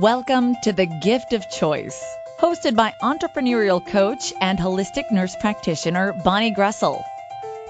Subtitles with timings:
[0.00, 2.04] Welcome to The Gift of Choice,
[2.40, 7.00] hosted by entrepreneurial coach and holistic nurse practitioner Bonnie Groessl.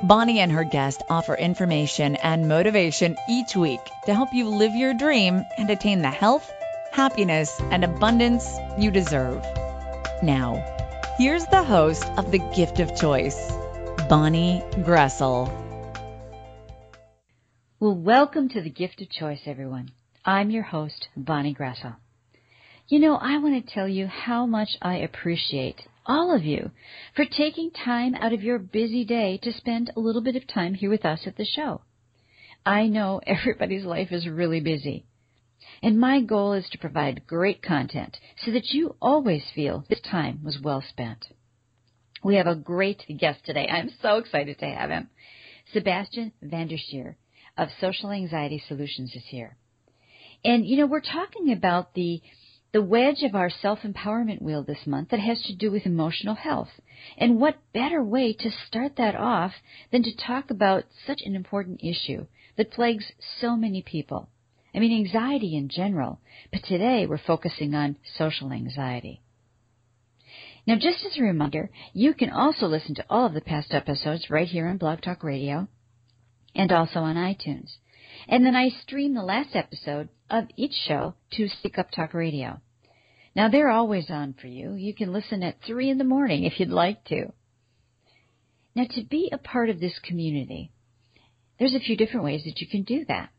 [0.02, 4.94] Bonnie and her guest offer information and motivation each week to help you live your
[4.94, 6.50] dream and attain the health,
[6.92, 9.44] happiness, and abundance you deserve.
[10.22, 10.64] Now,
[11.18, 13.52] here's the host of The Gift of Choice,
[14.08, 15.52] Bonnie Groessl.
[17.80, 19.90] Well, welcome to The Gift of Choice, everyone.
[20.24, 21.96] I'm your host, Bonnie Groessl.
[22.86, 26.70] You know, I want to tell you how much I appreciate all of you
[27.16, 30.74] for taking time out of your busy day to spend a little bit of time
[30.74, 31.80] here with us at the show.
[32.66, 35.06] I know everybody's life is really busy.
[35.82, 40.40] And my goal is to provide great content so that you always feel this time
[40.44, 41.28] was well spent.
[42.22, 43.66] We have a great guest today.
[43.66, 45.08] I'm so excited to have him.
[45.72, 47.14] Sebastian Vandersheer
[47.56, 49.56] of Social Anxiety Solutions is here.
[50.44, 52.20] And you know, we're talking about the
[52.74, 56.34] the wedge of our self empowerment wheel this month that has to do with emotional
[56.34, 56.70] health.
[57.16, 59.52] And what better way to start that off
[59.92, 64.28] than to talk about such an important issue that plagues so many people?
[64.74, 66.18] I mean, anxiety in general,
[66.50, 69.22] but today we're focusing on social anxiety.
[70.66, 74.30] Now, just as a reminder, you can also listen to all of the past episodes
[74.30, 75.68] right here on Blog Talk Radio
[76.56, 77.76] and also on iTunes.
[78.28, 82.60] And then I stream the last episode of each show to Speak Up Talk Radio.
[83.36, 84.74] Now they're always on for you.
[84.74, 87.32] You can listen at 3 in the morning if you'd like to.
[88.74, 90.70] Now to be a part of this community,
[91.58, 93.30] there's a few different ways that you can do that.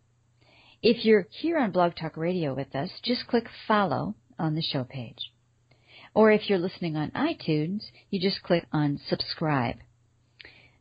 [0.82, 4.84] If you're here on Blog Talk Radio with us, just click follow on the show
[4.84, 5.32] page.
[6.14, 9.78] Or if you're listening on iTunes, you just click on subscribe.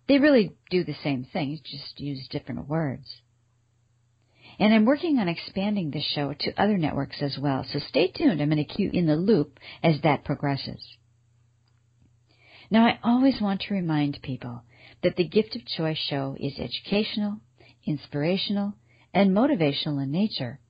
[0.06, 3.22] They really do the same thing, just use different words.
[4.58, 8.40] And I'm working on expanding this show to other networks as well, so stay tuned.
[8.40, 10.82] I'm going to keep you in the loop as that progresses.
[12.70, 14.62] Now, I always want to remind people
[15.02, 17.40] that the Gift of Choice show is educational,
[17.84, 18.74] inspirational,
[19.12, 20.60] and motivational in nature,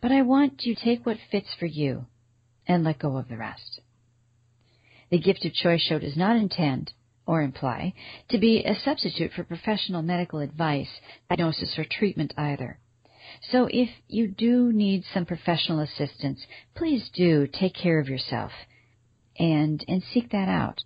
[0.00, 2.06] but I want you to take what fits for you
[2.66, 3.80] and let go of the rest.
[5.10, 6.92] The Gift of Choice show does not intend
[7.26, 7.92] or imply
[8.30, 10.88] to be a substitute for professional medical advice,
[11.28, 12.78] diagnosis, or treatment either.
[13.50, 16.40] So if you do need some professional assistance,
[16.74, 18.52] please do take care of yourself
[19.38, 20.80] and, and seek that out.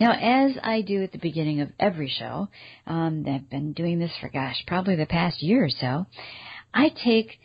[0.00, 2.48] Now, as I do at the beginning of every show,
[2.86, 6.06] um, I've been doing this for, gosh, probably the past year or so,
[6.72, 7.38] I take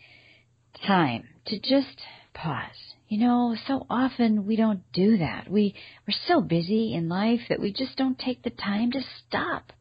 [0.86, 2.00] time to just
[2.32, 2.94] pause.
[3.08, 5.48] You know, so often we don't do that.
[5.50, 5.74] We,
[6.08, 9.72] we're so busy in life that we just don't take the time to stop.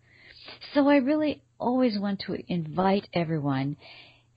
[0.74, 3.78] So I really always want to invite everyone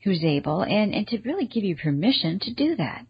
[0.04, 3.06] who's able and, and to really give you permission to do that.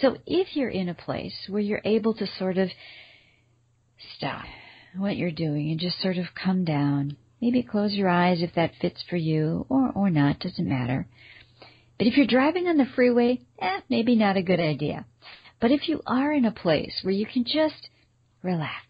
[0.00, 2.70] So if you're in a place where you're able to sort of
[4.16, 4.44] stop
[4.96, 8.72] what you're doing and just sort of come down, maybe close your eyes if that
[8.80, 11.06] fits for you or, or not, doesn't matter.
[11.98, 15.06] But if you're driving on the freeway, eh, maybe not a good idea.
[15.60, 17.88] But if you are in a place where you can just
[18.42, 18.84] relax,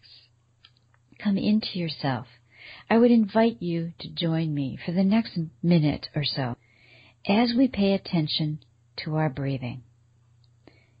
[1.23, 2.27] come into yourself,
[2.89, 6.55] I would invite you to join me for the next minute or so
[7.27, 8.59] as we pay attention
[9.03, 9.83] to our breathing.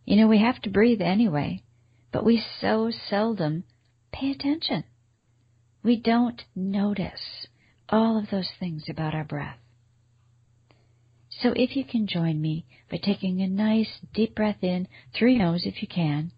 [0.05, 1.63] You know, we have to breathe anyway,
[2.11, 3.63] but we so seldom
[4.11, 4.83] pay attention.
[5.83, 7.47] We don't notice
[7.89, 9.57] all of those things about our breath.
[11.29, 15.45] So if you can join me by taking a nice deep breath in through your
[15.45, 16.31] nose if you can,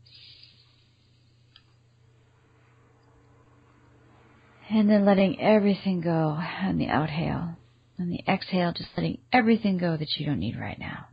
[4.70, 7.56] And then letting everything go on the outhale.
[8.00, 11.08] On the exhale, just letting everything go that you don't need right now.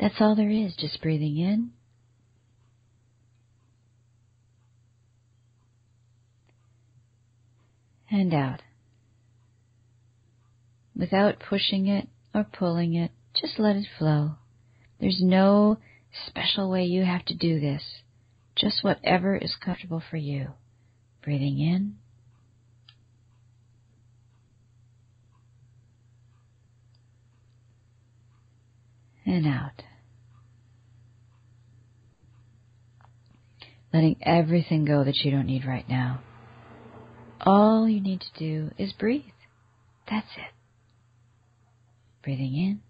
[0.00, 1.70] That's all there is, just breathing in.
[8.10, 8.62] And out.
[10.96, 14.32] Without pushing it or pulling it, just let it flow.
[14.98, 15.78] There's no
[16.26, 17.82] special way you have to do this.
[18.56, 20.48] Just whatever is comfortable for you.
[21.28, 21.96] Breathing in.
[29.26, 29.82] And out.
[33.92, 36.22] Letting everything go that you don't need right now.
[37.42, 39.24] All you need to do is breathe.
[40.08, 40.54] That's it.
[42.22, 42.80] Breathing in.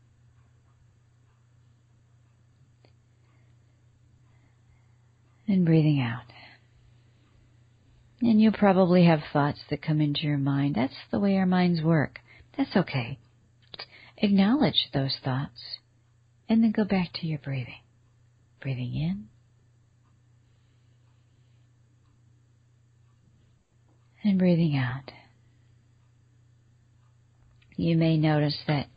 [5.53, 6.23] And breathing out.
[8.21, 10.75] And you'll probably have thoughts that come into your mind.
[10.75, 12.19] That's the way our minds work.
[12.57, 13.19] That's okay.
[14.17, 15.79] Acknowledge those thoughts
[16.49, 17.83] And then go back to your breathing.
[18.61, 19.29] Breathing in.
[24.25, 25.13] And breathing out.
[27.77, 28.89] You may notice that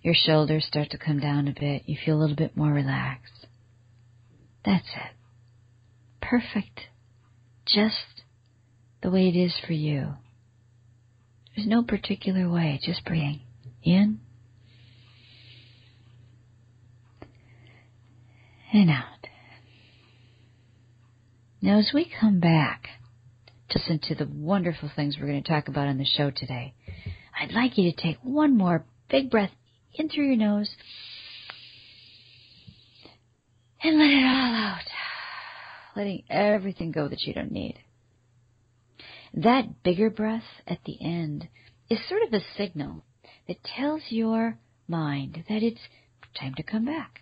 [0.00, 1.82] your shoulders start to come down a bit.
[1.86, 3.46] You feel a little bit more relaxed.
[4.64, 5.16] That's it.
[6.22, 6.80] Perfect.
[7.66, 8.17] Just
[9.02, 10.14] the way it is for you.
[11.54, 13.40] There's no particular way, just breathing
[13.82, 14.20] in
[18.72, 19.04] and out.
[21.60, 22.86] Now, as we come back
[23.70, 26.74] to listen to the wonderful things we're going to talk about on the show today,
[27.38, 29.50] I'd like you to take one more big breath
[29.94, 30.70] in through your nose
[33.82, 34.82] and let it all out,
[35.96, 37.78] letting everything go that you don't need.
[39.34, 41.48] That bigger breath at the end
[41.90, 43.04] is sort of a signal
[43.46, 45.80] that tells your mind that it's
[46.38, 47.20] time to come back.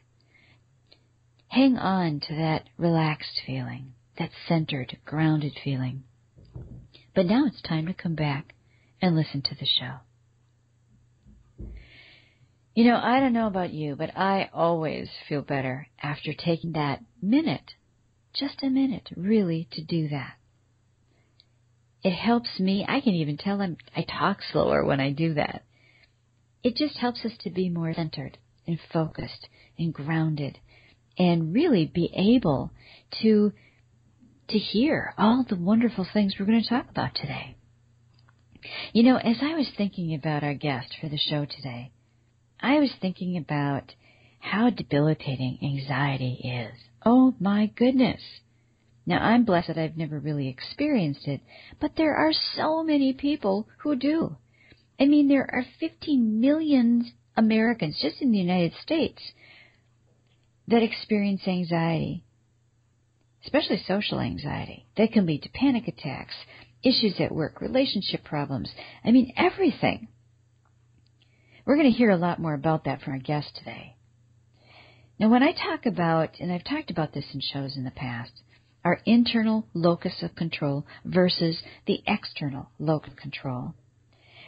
[1.48, 6.04] Hang on to that relaxed feeling, that centered, grounded feeling.
[7.14, 8.54] But now it's time to come back
[9.00, 9.96] and listen to the show.
[12.74, 17.00] You know, I don't know about you, but I always feel better after taking that
[17.22, 17.72] minute,
[18.34, 20.34] just a minute, really, to do that.
[22.06, 22.86] It helps me.
[22.88, 25.64] I can even tell I'm, I talk slower when I do that.
[26.62, 30.60] It just helps us to be more centered and focused and grounded
[31.18, 32.70] and really be able
[33.22, 33.52] to
[34.50, 37.56] to hear all the wonderful things we're going to talk about today.
[38.92, 41.90] You know, as I was thinking about our guest for the show today,
[42.60, 43.96] I was thinking about
[44.38, 46.78] how debilitating anxiety is.
[47.04, 48.20] Oh my goodness.
[49.06, 51.40] Now I'm blessed I've never really experienced it,
[51.80, 54.36] but there are so many people who do.
[54.98, 59.22] I mean, there are 15 million Americans just in the United States
[60.66, 62.24] that experience anxiety,
[63.44, 64.86] especially social anxiety.
[64.96, 66.34] That can lead to panic attacks,
[66.82, 68.70] issues at work, relationship problems.
[69.04, 70.08] I mean, everything.
[71.64, 73.96] We're going to hear a lot more about that from our guest today.
[75.18, 78.32] Now, when I talk about, and I've talked about this in shows in the past,
[78.86, 83.74] our internal locus of control versus the external locus of control.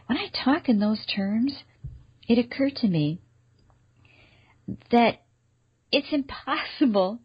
[0.07, 1.65] When I talk in those terms,
[2.29, 3.19] it occurred to me
[4.93, 5.23] that
[5.91, 7.19] it's impossible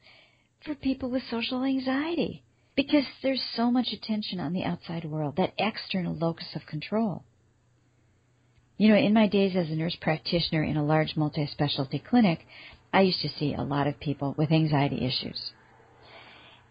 [0.66, 2.44] for people with social anxiety
[2.76, 7.24] because there's so much attention on the outside world, that external locus of control.
[8.78, 12.40] You know, in my days as a nurse practitioner in a large multi specialty clinic,
[12.92, 15.52] I used to see a lot of people with anxiety issues.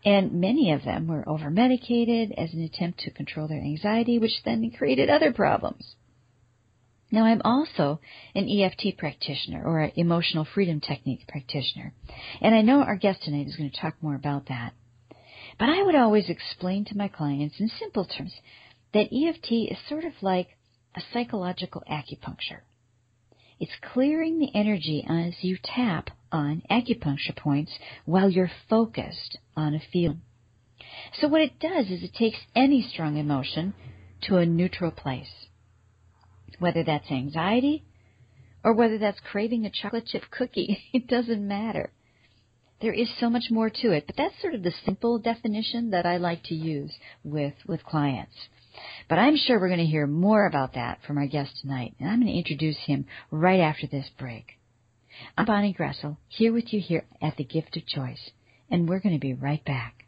[0.05, 4.43] And many of them were over medicated as an attempt to control their anxiety, which
[4.45, 5.95] then created other problems.
[7.13, 8.01] Now, I'm also
[8.35, 11.93] an EFT practitioner or an emotional freedom technique practitioner.
[12.41, 14.73] And I know our guest tonight is going to talk more about that.
[15.59, 18.33] But I would always explain to my clients in simple terms
[18.95, 20.57] that EFT is sort of like
[20.95, 22.63] a psychological acupuncture.
[23.63, 27.71] It's clearing the energy as you tap on acupuncture points
[28.05, 30.23] while you're focused on a feeling.
[31.21, 33.75] So what it does is it takes any strong emotion
[34.23, 35.47] to a neutral place.
[36.59, 37.85] Whether that's anxiety
[38.65, 41.93] or whether that's craving a chocolate chip cookie, it doesn't matter.
[42.81, 46.05] There is so much more to it, but that's sort of the simple definition that
[46.05, 48.35] I like to use with, with clients.
[49.09, 52.09] But I'm sure we're going to hear more about that from our guest tonight, and
[52.09, 54.59] I'm going to introduce him right after this break.
[55.37, 58.31] I'm Bonnie Groessl, here with you here at The Gift of Choice,
[58.71, 60.07] and we're going to be right back.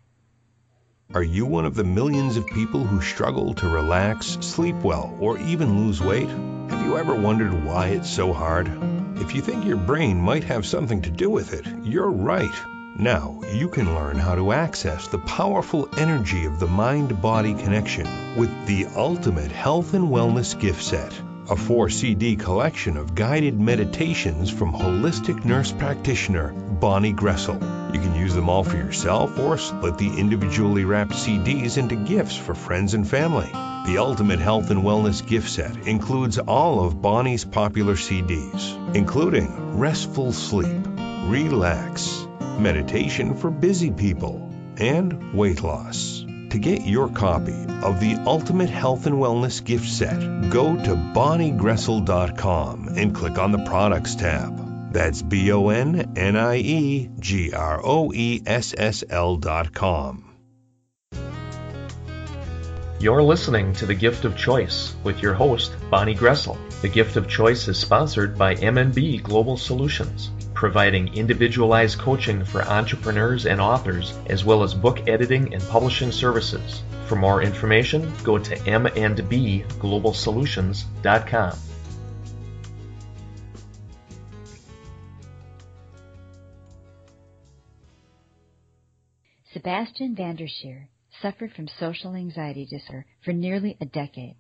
[1.13, 5.39] Are you one of the millions of people who struggle to relax, sleep well, or
[5.39, 6.29] even lose weight?
[6.29, 8.69] Have you ever wondered why it's so hard?
[9.17, 12.74] If you think your brain might have something to do with it, you're right.
[12.97, 18.07] Now, you can learn how to access the powerful energy of the mind body connection
[18.37, 21.13] with the Ultimate Health and Wellness Gift Set,
[21.51, 27.61] a four CD collection of guided meditations from holistic nurse practitioner Bonnie Groessl.
[27.93, 32.37] You can use them all for yourself or split the individually wrapped CDs into gifts
[32.37, 33.51] for friends and family.
[33.87, 40.33] The Ultimate Health and Wellness Gift Set includes all of Bonnie's popular CDs, including Restful
[40.33, 40.87] Sleep,
[41.27, 46.25] Relax, meditation for busy people, and weight loss.
[46.51, 52.89] To get your copy of the Ultimate Health and Wellness Gift Set, go to bonniegroessl.com
[52.97, 54.93] and click on the Products tab.
[54.93, 59.75] That's B O N N I E G R O E S S L dot
[59.75, 60.31] com.
[63.01, 66.57] You're listening to The Gift of Choice with your host, Bonnie Groessl.
[66.81, 70.31] The Gift of Choice is sponsored by MNB Global Solutions
[70.65, 76.83] providing individualized coaching for entrepreneurs and authors, as well as book editing and publishing services.
[77.07, 81.59] For more information, go to m&bglobalsolutions.com.
[89.55, 90.89] Sebastiaan van der Schrier
[91.21, 94.37] suffered from social anxiety disorder for nearly a decade.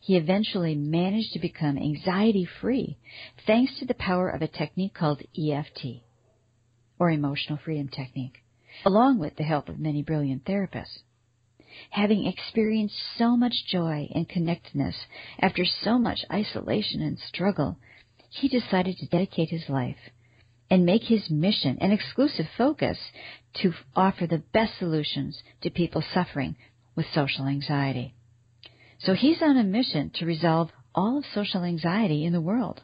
[0.00, 2.98] He eventually managed to become anxiety free
[3.46, 6.02] thanks to the power of a technique called EFT,
[6.98, 8.42] or Emotional Freedom Technique,
[8.84, 10.98] along with the help of many brilliant therapists.
[11.90, 15.06] Having experienced so much joy and connectedness
[15.38, 17.78] after so much isolation and struggle,
[18.30, 20.10] he decided to dedicate his life
[20.70, 22.98] and make his mission an exclusive focus
[23.54, 26.56] to offer the best solutions to people suffering
[26.94, 28.14] with social anxiety.
[28.98, 32.82] So he's on a mission to resolve all of social anxiety in the world.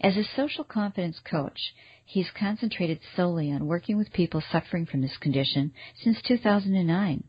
[0.00, 1.74] As a social confidence coach,
[2.04, 5.72] he's concentrated solely on working with people suffering from this condition
[6.02, 7.24] since 2009.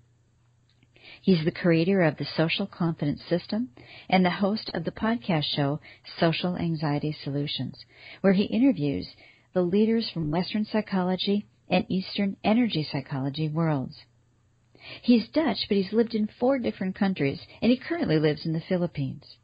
[1.22, 3.70] He's the creator of the Social Confidence System
[4.10, 5.80] and the host of the podcast show
[6.20, 7.86] Social Anxiety Solutions,
[8.22, 9.08] where he interviews
[9.54, 14.04] the leaders from Western psychology and Eastern energy psychology worlds.
[15.01, 18.62] He's Dutch, but he's lived in four different countries, and he currently lives in the
[18.62, 19.38] Philippines.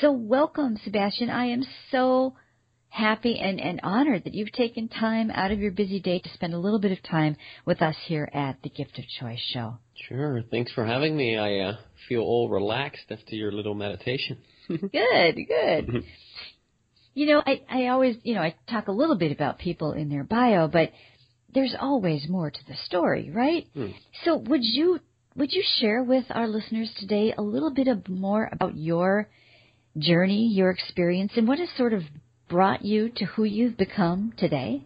[0.00, 1.30] So welcome, Sebastiaan.
[1.30, 2.34] I am so
[2.88, 6.54] happy and, and honored that you've taken time out of your busy day to spend
[6.54, 9.78] a little bit of time with us here at the Gift of Choice show.
[10.08, 10.42] Sure.
[10.50, 11.36] Thanks for having me.
[11.36, 11.76] I uh,
[12.08, 14.38] feel all relaxed after your little meditation.
[14.68, 16.04] good, good.
[17.14, 20.08] you know, I, I always, you know, I talk a little bit about people in
[20.08, 20.92] their bio, but
[21.54, 23.66] there's always more to the story, right?
[23.74, 23.92] Hmm.
[24.24, 25.00] So would you
[25.34, 29.28] would you share with our listeners today a little bit of more about your
[29.98, 32.02] journey, your experience, and what has sort of
[32.48, 34.84] brought you to who you've become today?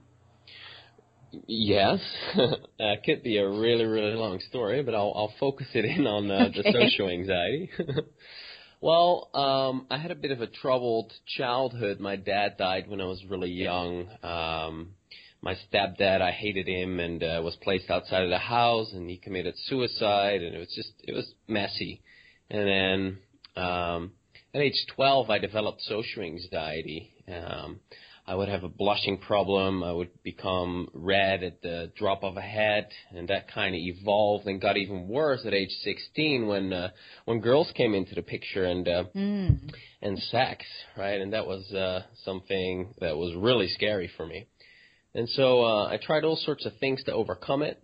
[1.47, 2.01] Yes,
[2.37, 6.31] that could be a really, really long story, but I'll, I'll focus it in on
[6.31, 6.63] uh, okay.
[6.63, 7.71] the social anxiety.
[8.81, 12.01] well, um, I had a bit of a troubled childhood.
[12.01, 14.09] My dad died when I was really young.
[14.23, 14.91] Um,
[15.43, 19.17] my stepdad, I hated him and uh, was placed outside of the house, and he
[19.17, 22.03] committed suicide, and it was just it was messy.
[22.51, 22.67] And
[23.57, 24.13] then um,
[24.53, 27.15] at age 12, I developed social anxiety.
[27.29, 27.81] Um,
[28.31, 29.83] I would have a blushing problem.
[29.83, 34.47] I would become red at the drop of a hat, and that kind of evolved
[34.47, 36.91] and got even worse at age 16 when uh,
[37.25, 39.59] when girls came into the picture and uh, mm.
[40.01, 40.65] and sex,
[40.97, 41.21] right?
[41.21, 44.47] And that was uh, something that was really scary for me.
[45.13, 47.83] And so uh, I tried all sorts of things to overcome it.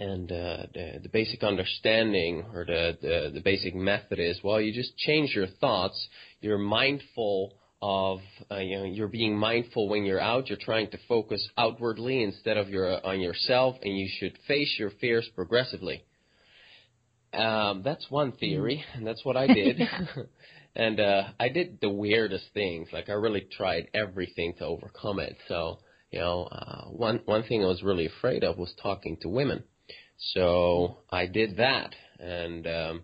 [0.00, 4.72] And uh, the, the basic understanding or the, the, the basic method is, well, you
[4.74, 6.08] just change your thoughts.
[6.40, 8.20] You're mindful of,
[8.50, 10.48] uh, you know, you're being mindful when you're out.
[10.48, 14.90] You're trying to focus outwardly instead of your on yourself, and you should face your
[15.00, 16.04] fears progressively.
[17.34, 19.80] Um, that's one theory, and that's what I did.
[20.76, 22.88] and uh, I did the weirdest things.
[22.92, 25.36] Like I really tried everything to overcome it.
[25.48, 25.80] So
[26.12, 29.64] you know, uh, one one thing I was really afraid of was talking to women.
[30.34, 33.02] So I did that, and um,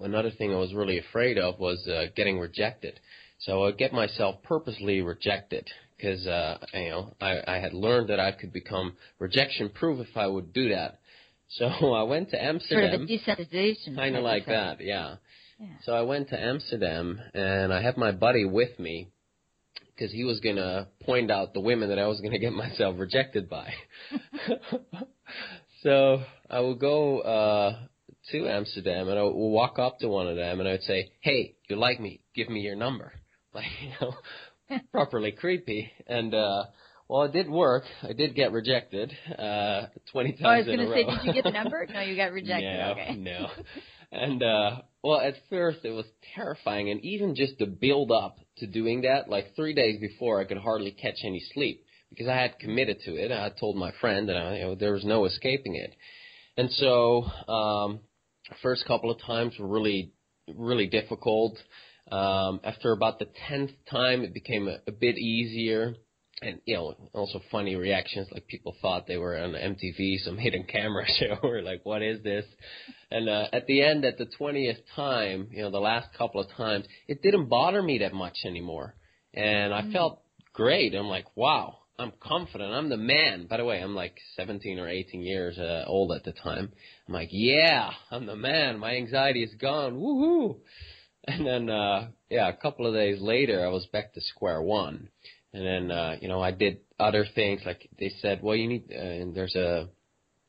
[0.00, 3.00] another thing I was really afraid of was uh, getting rejected.
[3.40, 8.08] So I would get myself purposely rejected because uh, you know I, I had learned
[8.08, 10.98] that I could become rejection proof if I would do that.
[11.50, 12.90] So I went to Amsterdam.
[12.90, 13.96] Sort of a desensitization.
[13.96, 15.16] Kind of like that, yeah.
[15.58, 15.66] Yeah.
[15.84, 19.08] So I went to Amsterdam and I had my buddy with me
[19.94, 23.48] because he was gonna point out the women that I was gonna get myself rejected
[23.48, 23.72] by.
[25.82, 27.78] so I would go uh
[28.30, 31.10] to Amsterdam and I would walk up to one of them and I would say,
[31.20, 32.20] "Hey, you like me?
[32.34, 33.12] Give me your number."
[33.54, 35.90] Like you know, properly creepy.
[36.06, 36.64] And uh
[37.08, 37.84] well, it did work.
[38.02, 41.32] I did get rejected uh twenty times Oh, I was going to say, did you
[41.32, 41.86] get the number?
[41.92, 42.78] No, you got rejected.
[42.78, 43.14] No, okay.
[43.16, 43.48] no.
[44.12, 48.66] And uh well, at first it was terrifying, and even just the build up to
[48.66, 52.58] doing that, like three days before, I could hardly catch any sleep because I had
[52.58, 53.30] committed to it.
[53.30, 55.94] I had told my friend that I, you know, there was no escaping it.
[56.56, 58.00] And so, um,
[58.62, 60.12] first couple of times were really,
[60.52, 61.56] really difficult.
[62.10, 65.94] Um, after about the tenth time, it became a, a bit easier
[66.40, 70.64] and you know also funny reactions like people thought they were on MTV some hidden
[70.64, 72.44] camera show or like what is this
[73.10, 76.48] and uh, at the end at the 20th time you know the last couple of
[76.56, 78.94] times it didn't bother me that much anymore
[79.34, 80.22] and I felt
[80.52, 82.72] great I'm like wow I'm confident.
[82.72, 83.48] I'm the man.
[83.50, 86.70] By the way, I'm like 17 or 18 years uh, old at the time.
[87.08, 88.78] I'm like, yeah, I'm the man.
[88.78, 89.94] My anxiety is gone.
[89.94, 90.58] Woohoo!
[91.28, 95.10] And then, uh, yeah, a couple of days later, I was back to square one.
[95.52, 97.60] And then, uh, you know, I did other things.
[97.66, 99.88] Like they said, well, you need, uh, and there's a,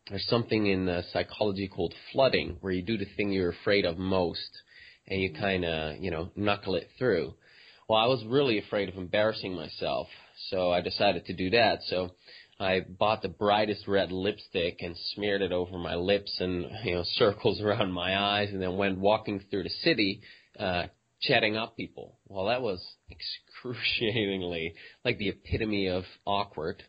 [0.09, 3.97] there's something in uh, psychology called flooding, where you do the thing you're afraid of
[3.97, 4.49] most,
[5.05, 7.33] and you kind of, you know, knuckle it through.
[7.89, 10.07] Well, I was really afraid of embarrassing myself,
[10.49, 11.79] so I decided to do that.
[11.87, 12.11] So
[12.57, 17.03] I bought the brightest red lipstick and smeared it over my lips and you know
[17.15, 20.21] circles around my eyes, and then went walking through the city,
[20.59, 20.83] uh,
[21.21, 22.17] chatting up people.
[22.27, 26.83] Well, that was excruciatingly like the epitome of awkward,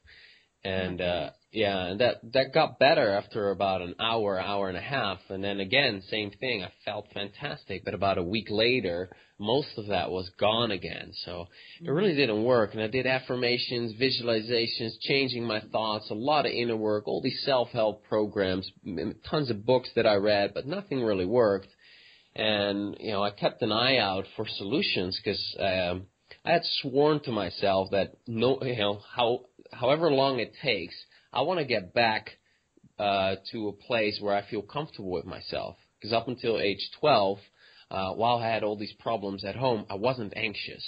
[0.62, 4.82] and uh, yeah, and that that got better after about an hour, hour and a
[4.82, 6.62] half, and then again, same thing.
[6.62, 9.10] I felt fantastic, but about a week later,
[9.40, 11.12] most of that was gone again.
[11.24, 11.46] So
[11.82, 12.74] it really didn't work.
[12.74, 17.42] And I did affirmations, visualizations, changing my thoughts, a lot of inner work, all these
[17.44, 18.70] self-help programs,
[19.28, 21.68] tons of books that I read, but nothing really worked.
[22.34, 26.06] And you know, I kept an eye out for solutions because um,
[26.44, 29.40] I had sworn to myself that no, you know, how
[29.72, 30.94] however long it takes
[31.32, 32.38] I want to get back
[32.98, 35.76] uh, to a place where I feel comfortable with myself.
[35.98, 37.38] Because up until age 12,
[37.90, 40.84] uh, while I had all these problems at home, I wasn't anxious.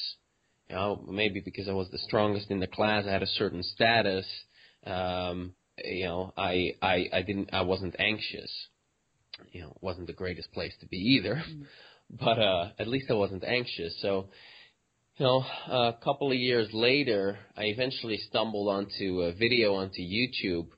[0.69, 3.63] You know, maybe because I was the strongest in the class, I had a certain
[3.63, 4.27] status.
[4.87, 8.51] Um, you know, I, I, I didn't, I wasn't anxious.
[9.53, 11.65] You know, wasn't the greatest place to be either, mm.
[12.11, 14.01] but uh, at least I wasn't anxious.
[14.01, 14.29] So
[15.17, 20.69] you know, a couple of years later, I eventually stumbled onto a video onto YouTube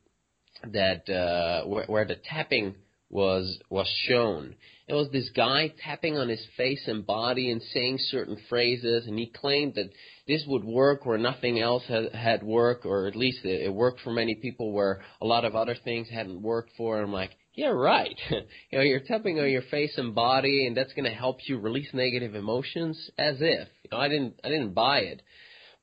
[0.73, 2.75] that uh, where, where the tapping
[3.11, 4.57] was was shown.
[4.89, 9.19] It was this guy tapping on his face and body and saying certain phrases, and
[9.19, 9.91] he claimed that
[10.27, 14.01] this would work where nothing else had, had worked, or at least it, it worked
[14.01, 17.01] for many people where a lot of other things hadn't worked for.
[17.01, 18.19] I'm like, yeah, right.
[18.31, 21.59] you know, you're tapping on your face and body, and that's going to help you
[21.59, 23.11] release negative emotions.
[23.17, 25.23] As if, you know, I didn't, I didn't buy it,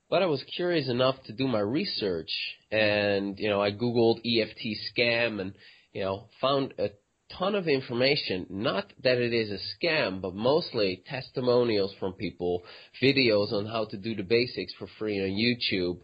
[0.10, 2.31] but I was curious enough to do my research,
[2.71, 5.53] and you know, I googled EFT scam, and
[5.93, 6.89] you know, found a
[7.38, 8.47] ton of information.
[8.49, 12.63] Not that it is a scam, but mostly testimonials from people,
[13.01, 15.99] videos on how to do the basics for free on YouTube.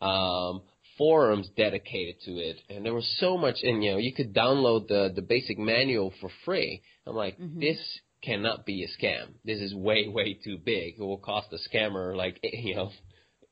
[0.00, 0.62] Um,
[0.98, 3.56] forums dedicated to it, and there was so much.
[3.62, 6.82] And you know, you could download the the basic manual for free.
[7.06, 7.60] I'm like, mm-hmm.
[7.60, 7.78] this
[8.22, 9.28] cannot be a scam.
[9.44, 10.94] This is way way too big.
[10.98, 12.90] It will cost a scammer like you know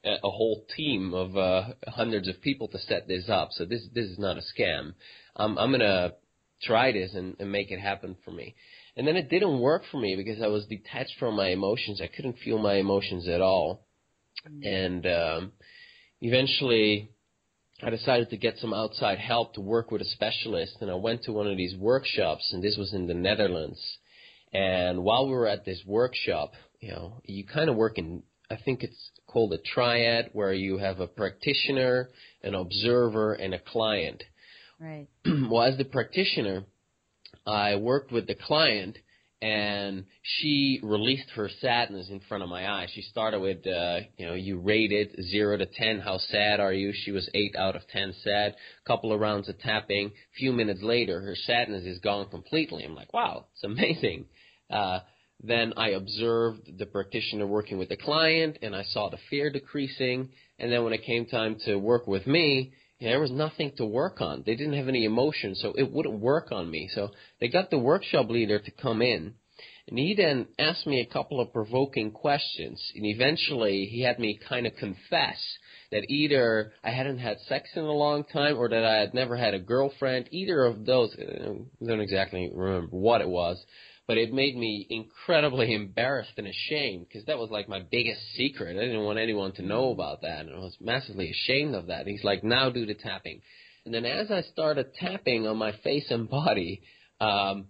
[0.04, 3.48] a whole team of uh, hundreds of people to set this up.
[3.52, 4.94] So this this is not a scam.
[5.36, 6.12] Um, I'm gonna
[6.62, 8.54] try this and, and make it happen for me.
[8.96, 12.00] And then it didn't work for me because I was detached from my emotions.
[12.00, 13.86] I couldn't feel my emotions at all.
[14.48, 14.66] Mm-hmm.
[14.66, 15.52] And um,
[16.20, 17.10] eventually,
[17.82, 21.24] I decided to get some outside help to work with a specialist, and I went
[21.24, 23.78] to one of these workshops, and this was in the Netherlands.
[24.52, 28.56] And while we were at this workshop, you know, you kind of work in, I
[28.56, 32.08] think it's called a triad, where you have a practitioner,
[32.42, 34.22] an observer, and a client.
[34.80, 35.08] Right.
[35.26, 36.64] well, as the practitioner,
[37.46, 38.96] I worked with the client,
[39.42, 42.88] and she released her sadness in front of my eyes.
[42.94, 46.00] She started with, uh, you know, you rated zero to ten.
[46.00, 46.92] How sad are you?
[46.94, 48.54] She was eight out of ten sad.
[48.86, 50.12] Couple of rounds of tapping.
[50.38, 52.84] Few minutes later, her sadness is gone completely.
[52.84, 54.26] I'm like, wow, it's amazing.
[54.70, 55.00] Uh,
[55.42, 60.30] then I observed the practitioner working with the client, and I saw the fear decreasing.
[60.58, 64.20] And then when it came time to work with me, there was nothing to work
[64.20, 64.42] on.
[64.46, 66.88] They didn't have any emotion, so it wouldn't work on me.
[66.94, 69.34] So they got the workshop leader to come in,
[69.88, 72.82] and he then asked me a couple of provoking questions.
[72.94, 75.38] And eventually, he had me kind of confess
[75.92, 79.36] that either I hadn't had sex in a long time or that I had never
[79.36, 80.28] had a girlfriend.
[80.32, 83.64] Either of those, I don't exactly remember what it was
[84.06, 88.76] but it made me incredibly embarrassed and ashamed because that was like my biggest secret.
[88.76, 92.00] I didn't want anyone to know about that, and I was massively ashamed of that.
[92.00, 93.42] And he's like, "Now do the tapping,"
[93.84, 96.82] and then as I started tapping on my face and body,
[97.20, 97.66] um,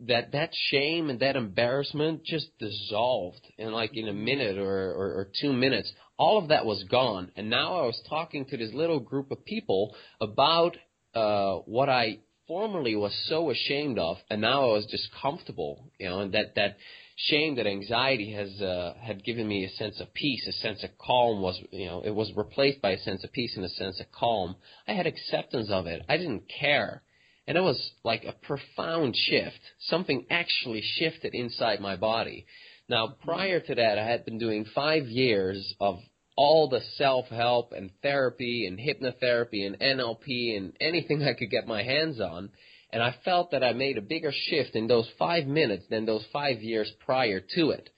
[0.00, 5.06] that that shame and that embarrassment just dissolved in like in a minute or, or,
[5.14, 5.92] or two minutes.
[6.16, 9.44] All of that was gone, and now I was talking to this little group of
[9.44, 10.76] people about
[11.14, 16.08] uh, what I formerly was so ashamed of, and now I was just comfortable, you
[16.08, 16.76] know, and that that
[17.16, 20.90] shame, that anxiety has uh, had given me a sense of peace, a sense of
[20.98, 24.00] calm was, you know, it was replaced by a sense of peace and a sense
[24.00, 24.56] of calm.
[24.88, 26.02] I had acceptance of it.
[26.08, 27.02] I didn't care.
[27.46, 29.60] And it was like a profound shift.
[29.78, 32.46] Something actually shifted inside my body.
[32.88, 35.98] Now, prior to that, I had been doing five years of
[36.36, 41.82] all the self-help and therapy and hypnotherapy and NLP and anything I could get my
[41.82, 42.50] hands on.
[42.90, 46.24] And I felt that I made a bigger shift in those five minutes than those
[46.32, 47.90] five years prior to it.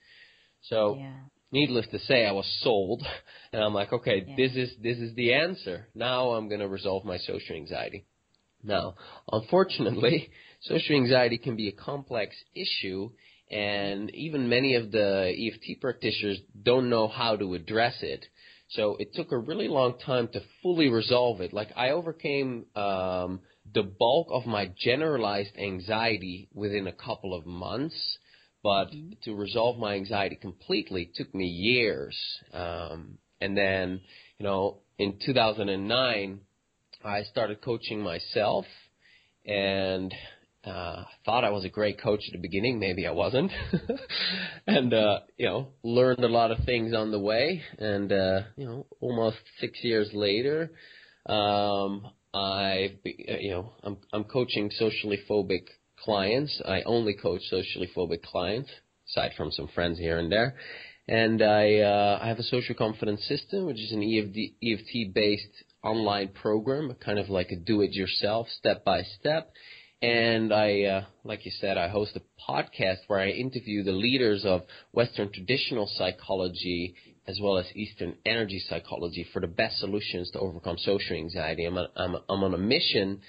[0.61, 1.13] So, Yeah.
[1.51, 3.05] needless to say, I was sold,
[3.53, 4.35] and I'm like, okay, Yeah.
[4.35, 5.87] this is this is the answer.
[5.93, 8.05] Now I'm going to resolve my social anxiety.
[8.63, 8.95] Now,
[9.31, 10.29] unfortunately,
[10.61, 13.11] social anxiety can be a complex issue,
[13.49, 18.25] and even many of the EFT practitioners don't know how to address it.
[18.69, 21.53] So it took a really long time to fully resolve it.
[21.53, 23.39] Like I overcame um,
[23.73, 28.17] the bulk of my generalized anxiety within a couple of months,
[28.63, 28.87] but
[29.23, 32.17] to resolve my anxiety completely took me years.
[32.53, 34.01] Um, and then,
[34.37, 36.39] you know, in 2009,
[37.05, 38.65] I started coaching myself,
[39.45, 40.13] and
[40.67, 42.79] uh, I thought I was a great coach at the beginning.
[42.79, 43.51] Maybe I wasn't,
[44.67, 47.61] and uh, you know, learned a lot of things on the way.
[47.77, 50.71] And uh, you know, almost six years later,
[51.25, 55.67] um, I, you know, I'm I'm coaching socially phobic
[56.03, 56.61] clients.
[56.65, 58.69] I only coach socially phobic clients,
[59.09, 60.55] aside from some friends here and there.
[61.07, 65.63] And I uh, I have a social confidence system, which is an EFD, EFT based
[65.81, 69.51] online program, kind of like a do it yourself, step by step.
[70.01, 74.45] And I, uh, like you said, I host a podcast where I interview the leaders
[74.45, 76.93] of Western traditional psychology
[77.27, 81.65] as well as Eastern energy psychology for the best solutions to overcome social anxiety.
[81.65, 83.21] I'm, a, I'm, a, I'm on a mission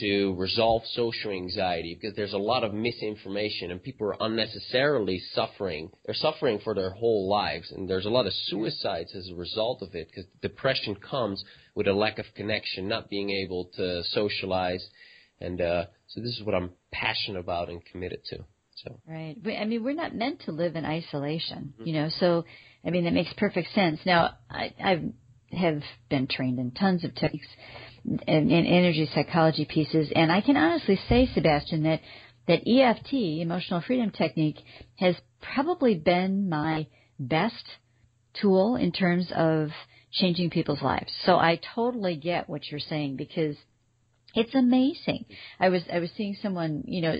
[0.00, 5.90] to resolve social anxiety because there's a lot of misinformation and people are unnecessarily suffering.
[6.04, 9.80] They're suffering for their whole lives and there's a lot of suicides as a result
[9.80, 11.44] of it because depression comes
[11.76, 14.86] with a lack of connection, not being able to socialize.
[15.40, 18.44] And uh, so this is what I'm passionate about and committed to.
[18.84, 19.36] So Right.
[19.58, 22.08] I mean, we're not meant to live in isolation, you know.
[22.20, 22.44] So,
[22.84, 24.00] I mean, that makes perfect sense.
[24.04, 25.02] Now, I I
[25.56, 27.46] have been trained in tons of techniques
[28.04, 32.00] and, and energy psychology pieces, and I can honestly say, Sebastiaan, that
[32.46, 34.58] that EFT, emotional freedom technique,
[34.96, 35.16] has
[35.54, 36.86] probably been my
[37.18, 37.64] best
[38.40, 39.70] tool in terms of
[40.12, 41.12] changing people's lives.
[41.24, 43.56] So I totally get what you're saying because
[44.36, 45.24] it's amazing.
[45.58, 47.14] I was I was seeing someone, you know,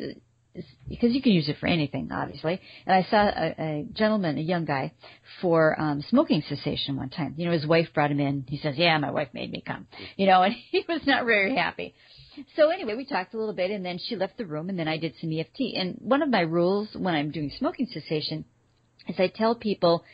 [0.89, 2.61] because you can use it for anything, obviously.
[2.87, 4.93] And I saw a, a gentleman, a young guy,
[5.41, 7.35] for um, smoking cessation one time.
[7.37, 8.45] You know, his wife brought him in.
[8.49, 11.57] He says, "Yeah, my wife made me come," you know, and he was not very
[11.57, 11.95] happy.
[12.55, 14.89] So anyway, we talked a little bit, and then she left the room, and then
[14.89, 15.75] I did some EFT.
[15.75, 18.45] And one of my rules when I'm doing smoking cessation
[19.09, 20.05] is I tell people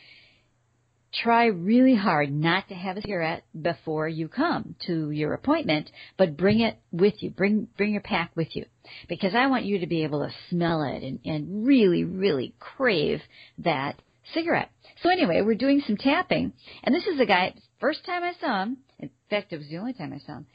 [1.13, 6.37] try really hard not to have a cigarette before you come to your appointment, but
[6.37, 7.29] bring it with you.
[7.29, 8.65] Bring bring your pack with you.
[9.07, 13.21] Because I want you to be able to smell it and, and really, really crave
[13.59, 14.01] that
[14.33, 14.69] cigarette.
[15.01, 18.63] So anyway, we're doing some tapping, and this is a guy, first time I saw
[18.63, 20.45] him, in fact it was the only time I saw him,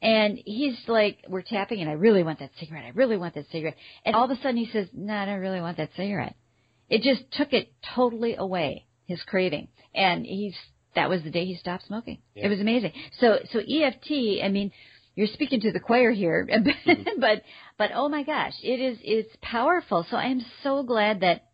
[0.00, 3.50] and he's like, we're tapping and I really want that cigarette, I really want that
[3.50, 3.76] cigarette.
[4.04, 6.36] And all of a sudden he says, no, I don't really want that cigarette.
[6.88, 9.68] It just took it totally away, his craving.
[9.94, 10.54] And he's,
[10.94, 12.18] that was the day he stopped smoking.
[12.34, 12.46] Yeah.
[12.46, 12.92] It was amazing.
[13.18, 14.70] So, so EFT, I mean,
[15.16, 17.20] you're speaking to the choir here, mm-hmm.
[17.20, 17.42] but,
[17.76, 20.06] but oh my gosh, it is, it's powerful.
[20.08, 21.44] So I am so glad that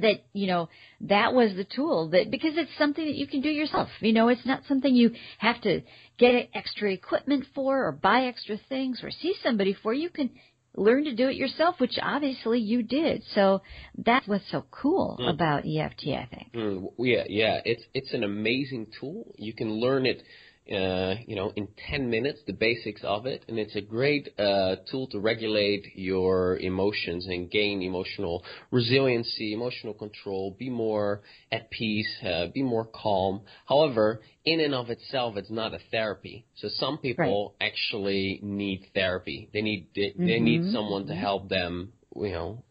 [0.00, 0.68] that you know
[1.00, 4.28] that was the tool that because it's something that you can do yourself you know
[4.28, 5.80] it's not something you have to
[6.18, 10.30] get extra equipment for or buy extra things or see somebody for you can
[10.76, 13.62] learn to do it yourself which obviously you did so
[13.98, 15.30] that's what's so cool Mm.
[15.32, 19.34] about EFT I think Mm, yeah, yeah, it's it's an amazing tool.
[19.36, 20.22] You can learn it,
[20.70, 24.76] uh, you know, in 10 minutes, the basics of it, and it's a great uh,
[24.90, 32.12] tool to regulate your emotions and gain emotional resiliency, emotional control, be more at peace,
[32.24, 33.42] uh, be more calm.
[33.66, 36.46] However, in and of itself, it's not a therapy.
[36.56, 39.48] So some people actually need therapy.
[39.52, 42.64] They need they, they need someone to help them, you know,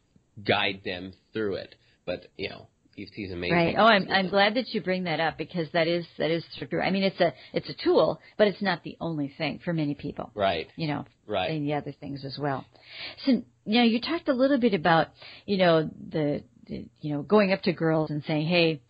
[0.45, 1.75] guide them through it.
[2.05, 3.55] But you know, EFT is amazing.
[3.55, 6.43] right oh I'm I'm glad that you bring that up because that is that is
[6.57, 9.73] true I mean it's a it's a tool but it's not the only thing for
[9.73, 11.51] many people Right, you know right.
[11.51, 12.65] and the other things as well.
[13.25, 13.31] So
[13.67, 15.07] you know, you talked a little bit about
[15.45, 18.81] you know the, the you know going up to girls and saying, "Hey,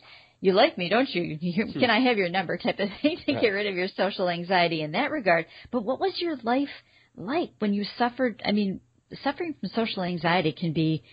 [0.41, 1.23] you like me, don't you?
[1.41, 3.41] You- Can I have your number?" type of thing to Right.
[3.41, 5.45] get rid of your social anxiety in that regard.
[5.71, 6.69] But what was your life
[7.15, 8.41] like when you suffered?
[8.45, 8.81] I mean,
[9.23, 11.03] suffering from social anxiety can be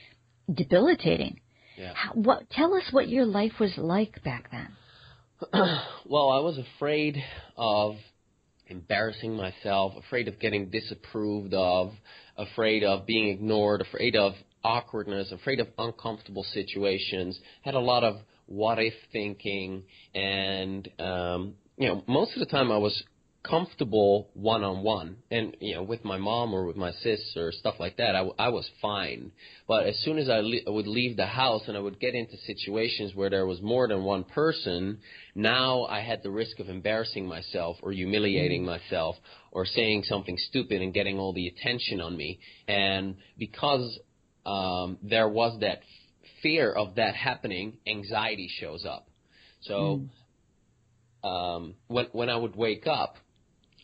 [0.53, 1.41] debilitating.
[1.77, 1.93] Yeah.
[1.95, 2.49] How, what?
[2.51, 4.69] Tell us what your life was like back then.
[6.07, 7.23] well, I was afraid
[7.57, 7.97] of
[8.69, 11.93] embarrassing myself, afraid of getting disapproved of,
[12.37, 14.33] afraid of being ignored, afraid of
[14.65, 17.39] awkwardness, afraid of uncomfortable situations.
[17.63, 22.71] Had a lot of what if thinking, and um, you know, most of the time
[22.71, 23.03] I was
[23.45, 27.51] comfortable one on one and you know with my mom or with my sis or
[27.51, 29.33] stuff like that I, w- I was fine
[29.67, 32.37] but as soon as I le- would leave the house and I would get into
[32.47, 34.99] situations where there was more than one person
[35.35, 38.81] now I had the risk of embarrassing myself or humiliating mm-hmm.
[38.85, 39.17] myself
[39.51, 43.99] or saying something stupid and getting all the attention on me and because
[44.47, 45.81] um there was that
[46.43, 49.09] fear of that happening anxiety shows up
[49.63, 50.05] so
[51.25, 51.29] mm.
[51.29, 53.17] um when when I would wake up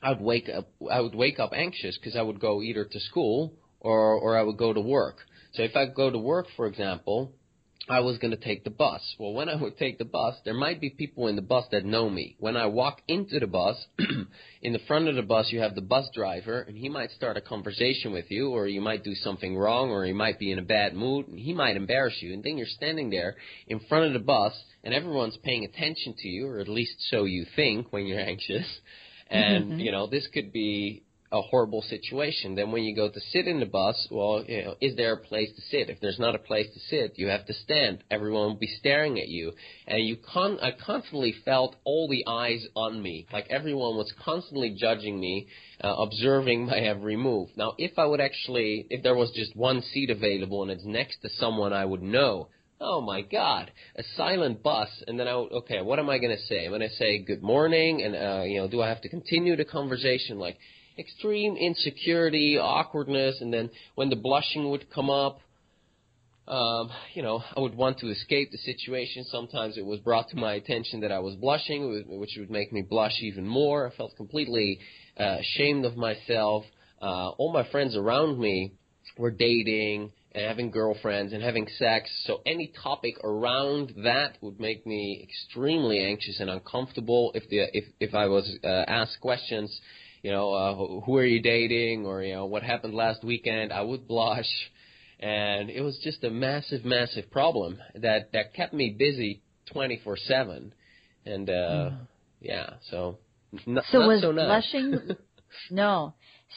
[0.03, 3.01] I would wake up I would wake up anxious because I would go either to
[3.01, 5.19] school or or I would go to work.
[5.55, 7.33] So if I go to work, for example,
[7.91, 9.01] I was going to take the bus.
[9.19, 11.87] Well, when I would take the bus, there might be people in the bus that
[11.87, 12.37] know me.
[12.39, 13.83] When I walk into the bus,
[14.63, 17.39] in the front of the bus, you have the bus driver, and he might start
[17.39, 20.59] a conversation with you, or you might do something wrong, or you might be in
[20.59, 22.35] a bad mood, and he might embarrass you.
[22.35, 24.53] And then you're standing there in front of the bus,
[24.85, 28.67] and everyone's paying attention to you, or at least so you think when you're anxious.
[29.31, 29.81] And, mm-hmm.
[29.81, 32.55] you know, this could be a horrible situation.
[32.55, 35.19] Then when you go to sit in the bus, well, you know, is there a
[35.19, 35.91] place to sit?
[35.91, 38.03] If there's not a place to sit, you have to stand.
[38.11, 39.53] Everyone will be staring at you,
[39.87, 44.71] and you con- I constantly felt all the eyes on me, like everyone was constantly
[44.71, 45.49] judging me,
[45.83, 47.51] uh, observing my every move.
[47.57, 51.21] Now, if I would actually, if there was just one seat available and it's next
[51.23, 52.49] to someone I would know,
[52.81, 56.43] Oh my God, a silent bus, and then I okay, what am I going to
[56.45, 56.65] say?
[56.65, 59.57] I'm going to say good morning, and uh, you know, do I have to continue
[59.57, 60.57] the conversation like
[60.97, 65.41] extreme insecurity, awkwardness, and then when the blushing would come up,
[66.47, 69.25] um, you know, I would want to escape the situation.
[69.25, 72.83] Sometimes it was brought to my attention that I was blushing, which would make me
[72.83, 73.89] blush even more.
[73.89, 74.79] I felt completely
[75.19, 76.65] uh, ashamed of myself.
[77.03, 78.73] Uh, all my friends around me
[79.19, 82.11] were dating and having girlfriends and having sex.
[82.25, 87.33] So any topic around that would make me extremely anxious and uncomfortable.
[87.35, 89.81] If the if if I was uh, asked questions,
[90.23, 93.83] you know, uh, who are you dating or you know what happened last weekend, I
[93.83, 94.49] would blush,
[95.19, 99.43] and it was just a massive, massive problem that that kept me busy
[99.75, 100.71] 24/7,
[101.27, 101.99] and uh, mm.
[102.41, 103.19] yeah, so.
[103.67, 104.71] N- so not was so nice.
[104.71, 105.17] blushing
[105.71, 106.13] no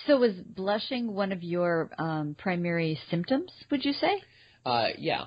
[0.05, 3.51] so was blushing one of your um, primary symptoms?
[3.69, 4.21] Would you say?
[4.65, 5.25] Uh, yeah,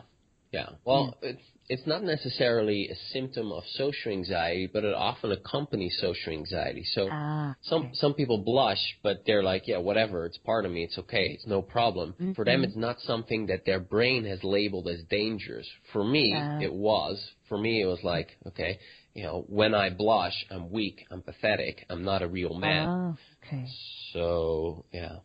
[0.53, 0.71] yeah.
[0.85, 1.31] Well, yeah.
[1.31, 6.85] it's it's not necessarily a symptom of social anxiety, but it often accompanies social anxiety.
[6.93, 7.59] So ah, okay.
[7.63, 11.29] some some people blush, but they're like, yeah, whatever, it's part of me, it's okay,
[11.31, 12.13] it's no problem.
[12.13, 12.33] Mm-hmm.
[12.33, 15.67] For them, it's not something that their brain has labeled as dangerous.
[15.93, 17.23] For me, uh, it was.
[17.49, 18.79] For me, it was like, okay,
[19.15, 22.89] you know, when I blush, I'm weak, I'm pathetic, I'm not a real man.
[22.89, 23.67] Oh, okay.
[24.13, 25.19] So, yeah.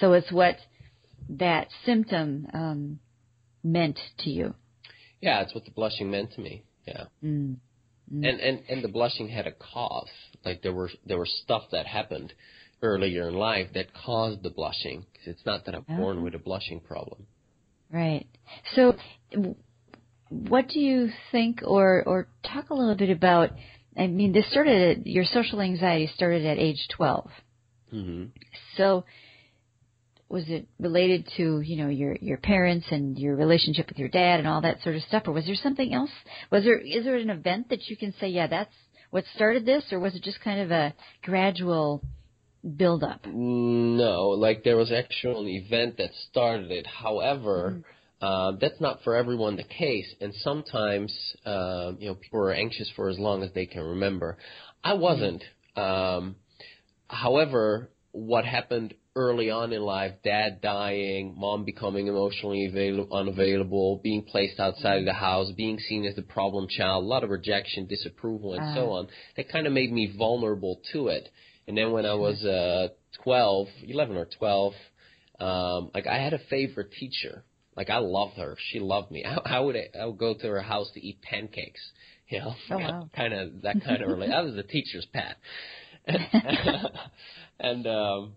[0.00, 0.56] So it's what
[1.28, 2.98] that symptom um,
[3.64, 4.54] meant to you.
[5.20, 6.64] Yeah, it's what the blushing meant to me.
[6.86, 7.04] Yeah.
[7.24, 7.56] Mm.
[8.12, 8.28] Mm.
[8.28, 10.08] And and and the blushing had a cause.
[10.44, 12.32] Like there were there were stuff that happened
[12.82, 15.06] earlier in life that caused the blushing.
[15.24, 17.26] It's not that I'm born with a blushing problem.
[17.90, 18.26] Right.
[18.74, 18.94] So
[20.28, 23.50] what do you think, or or talk a little bit about?
[23.96, 27.30] I mean, this started at, your social anxiety started at age 12.
[27.94, 28.24] Mm-hmm.
[28.76, 29.04] So,
[30.28, 34.40] was it related to you know your your parents and your relationship with your dad
[34.40, 36.10] and all that sort of stuff, or was there something else?
[36.50, 38.74] Was there is there an event that you can say, yeah, that's
[39.10, 42.02] what started this, or was it just kind of a gradual
[42.76, 43.24] build up?
[43.24, 46.86] No, like there was actually an event that started it.
[46.86, 47.74] However.
[47.76, 51.12] Mm-hmm uh, that's not for everyone the case, and sometimes
[51.44, 54.38] uh, you know people are anxious for as long as they can remember.
[54.82, 55.44] I wasn't.
[55.76, 56.36] Um,
[57.08, 64.22] however, what happened early on in life, dad dying, mom becoming emotionally avail- unavailable, being
[64.22, 67.86] placed outside of the house, being seen as the problem child, a lot of rejection,
[67.86, 71.28] disapproval, and uh so on, that kind of made me vulnerable to it.
[71.68, 72.88] And then when I was uh,
[73.24, 74.72] 12, 11 or 12,
[75.40, 77.44] um, like I had a favorite teacher
[77.76, 78.56] like I loved her.
[78.70, 79.24] She loved me.
[79.26, 81.80] I, I would I would go to her house to eat pancakes.
[82.28, 83.08] You know, oh, wow.
[83.14, 84.32] kind of that kind of relate.
[84.32, 85.36] I was a teacher's pet.
[87.60, 88.32] and um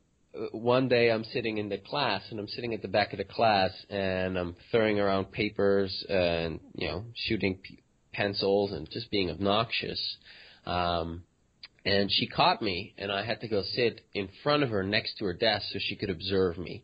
[0.52, 3.24] one day I'm sitting in the class and I'm sitting at the back of the
[3.24, 7.82] class and I'm throwing around papers and you know shooting p-
[8.14, 10.18] pencils and just being obnoxious.
[10.68, 11.24] Um
[11.84, 15.18] and she caught me and I had to go sit in front of her next
[15.18, 16.84] to her desk so she could observe me.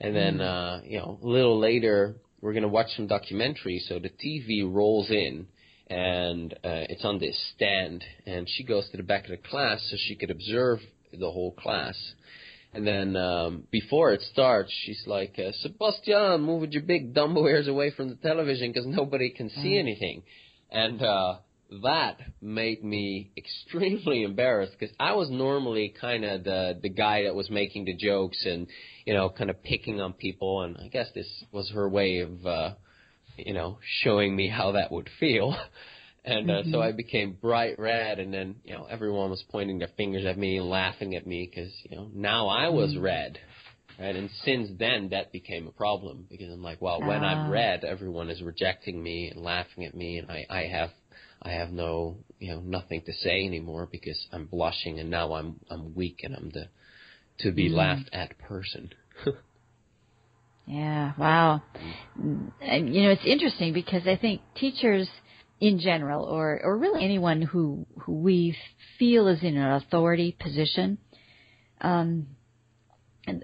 [0.00, 0.40] And then, mm.
[0.40, 3.82] uh, you know, a little later, we're going to watch some documentary.
[3.88, 5.46] So the TV rolls in
[5.88, 8.04] and uh, it's on this stand.
[8.26, 10.80] And she goes to the back of the class so she could observe
[11.12, 11.96] the whole class.
[12.74, 17.68] And then um, before it starts, she's like, uh, Sebastiaan, move your big dumbo ears
[17.68, 19.80] away from the television because nobody can see mm.
[19.80, 20.22] anything.
[20.70, 21.36] and uh,
[21.82, 27.34] that made me extremely embarrassed because I was normally kind of the the guy that
[27.34, 28.66] was making the jokes and
[29.04, 32.46] you know kind of picking on people, and I guess this was her way of
[32.46, 32.74] uh,
[33.36, 35.56] you know showing me how that would feel.
[36.28, 36.72] And uh, mm-hmm.
[36.72, 40.36] so I became bright red, and then you know everyone was pointing their fingers at
[40.36, 43.02] me and laughing at me because you know now I was mm-hmm.
[43.02, 43.38] red,
[43.96, 44.16] right?
[44.16, 47.52] And since then that became a problem because I'm like, well, when I'm ah.
[47.52, 50.90] red, everyone is rejecting me and laughing at me, and I I have
[51.46, 55.60] I have no you know nothing to say anymore because I'm blushing, and now I'm
[55.70, 56.68] I'm weak and I'm the
[57.40, 57.76] to be mm-hmm.
[57.76, 58.90] laughed at person.
[60.66, 61.62] yeah, wow.
[62.16, 65.08] And, you know, it's interesting because I think teachers
[65.60, 68.56] in general, or or really anyone who who we
[68.98, 70.98] feel is in an authority position,
[71.80, 72.26] um,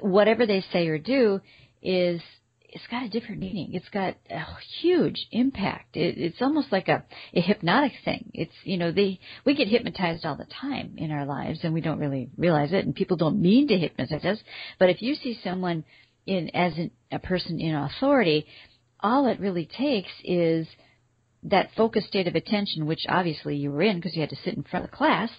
[0.01, 1.41] whatever they say or do
[1.81, 2.21] is
[2.73, 3.75] it's got a different meaning.
[3.75, 4.45] It's got a
[4.81, 5.97] huge impact.
[5.97, 7.05] It, it's almost like a,
[7.35, 8.31] a hypnotic thing.
[8.33, 11.83] It's you know they we get hypnotized all the time in our lives and we
[11.83, 14.39] don't really realize it, and people don't mean to hypnotize us.
[14.79, 15.85] But if you see someone
[16.27, 18.47] in as an, a person in authority,
[19.01, 20.67] all it really takes is
[21.43, 24.55] that focused state of attention, which obviously you were in because you had to sit
[24.55, 25.31] in front of the class,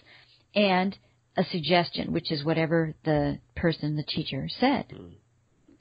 [0.53, 0.97] and
[1.35, 4.85] a suggestion, which is whatever the person, the teacher said.
[4.93, 5.13] Mm.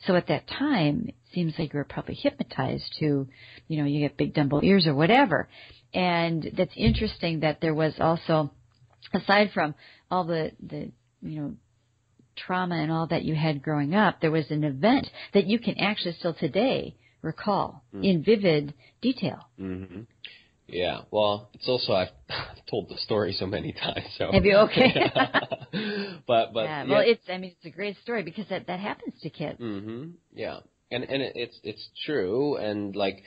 [0.06, 3.28] So at that time, it seems like you were probably hypnotized to,
[3.68, 5.48] you know, you get big dumbbell ears or whatever.
[5.94, 8.50] And that's interesting that there was also,
[9.12, 9.74] aside from
[10.10, 10.90] all the, the,
[11.22, 11.54] you know,
[12.36, 15.78] trauma and all that you had growing up, there was an event that you can
[15.78, 18.04] actually still today recall mm.
[18.04, 19.48] in vivid detail.
[19.60, 20.02] Mm-hmm.
[20.72, 22.08] Yeah, well, it's also I've
[22.68, 24.06] told the story so many times.
[24.16, 25.12] So have you okay?
[26.26, 29.14] but but yeah, well, it's I mean it's a great story because that that happens
[29.22, 29.60] to kids.
[29.60, 30.10] Mm-hmm.
[30.34, 33.22] Yeah, and and it, it's it's true, and like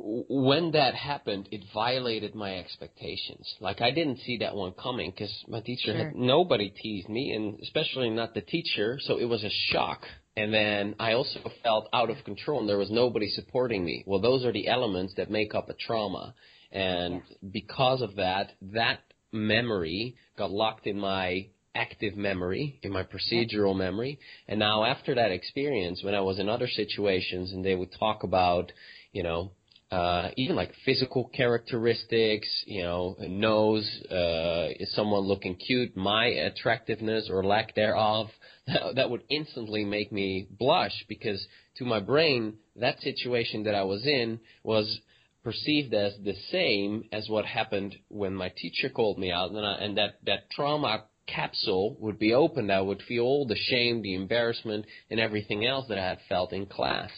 [0.00, 3.52] when that happened, it violated my expectations.
[3.60, 5.96] Like I didn't see that one coming because my teacher sure.
[5.96, 8.98] had nobody teased me, and especially not the teacher.
[9.02, 10.02] So it was a shock.
[10.38, 14.04] And then I also felt out of control, and there was nobody supporting me.
[14.06, 16.32] Well, those are the elements that make up a trauma,
[16.70, 19.00] and because of that, that
[19.32, 24.20] memory got locked in my active memory, in my procedural memory.
[24.46, 28.22] And now after that experience, when I was in other situations and they would talk
[28.22, 28.70] about,
[29.12, 29.50] you know,
[29.90, 37.28] uh, even like physical characteristics, you know, nose, uh, is someone looking cute, my attractiveness
[37.30, 38.28] or lack thereof,
[38.94, 44.06] that would instantly make me blush because to my brain, that situation that I was
[44.06, 45.00] in was
[45.42, 49.74] perceived as the same as what happened when my teacher called me out, and, I,
[49.76, 52.70] and that that trauma capsule would be opened.
[52.70, 56.52] I would feel all the shame, the embarrassment, and everything else that I had felt
[56.52, 57.10] in class.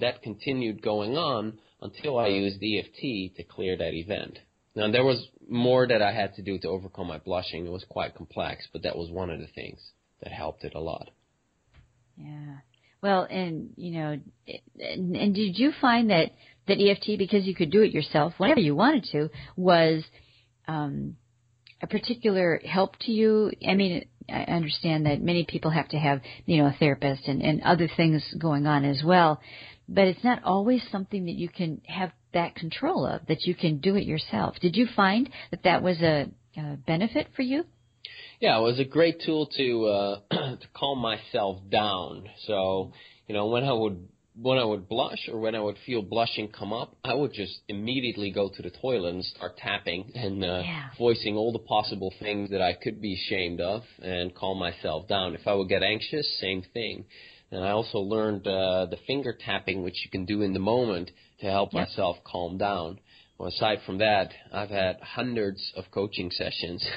[0.00, 4.38] That continued going on until I used EFT to clear that event.
[4.74, 7.66] Now there was more that I had to do to overcome my blushing.
[7.66, 9.80] It was quite complex, but that was one of the things
[10.22, 11.10] that helped it a lot.
[12.16, 12.56] Yeah.
[13.02, 14.20] Well, and you know,
[14.78, 16.30] and, and did you find that
[16.68, 20.04] that EFT because you could do it yourself whenever you wanted to was
[20.68, 21.16] um,
[21.82, 23.50] a particular help to you?
[23.66, 27.42] I mean, I understand that many people have to have you know a therapist and,
[27.42, 29.40] and other things going on as well,
[29.88, 33.78] but it's not always something that you can have that control of that you can
[33.78, 34.56] do it yourself.
[34.60, 37.64] Did you find that that was a, a benefit for you?
[38.42, 40.20] Yeah, it was a great tool to uh,
[40.56, 42.28] to calm myself down.
[42.48, 42.92] So,
[43.28, 46.48] you know, when I would when I would blush or when I would feel blushing
[46.48, 50.58] come up, I would just immediately go to the toilet and start tapping and uh,
[50.64, 50.88] yeah.
[50.98, 55.36] voicing all the possible things that I could be ashamed of and calm myself down.
[55.36, 57.04] If I would get anxious, same thing.
[57.52, 61.12] And I also learned uh, the finger tapping, which you can do in the moment
[61.42, 61.86] to help yep.
[61.86, 62.98] myself calm down.
[63.38, 66.84] Well, aside from that, I've had hundreds of coaching sessions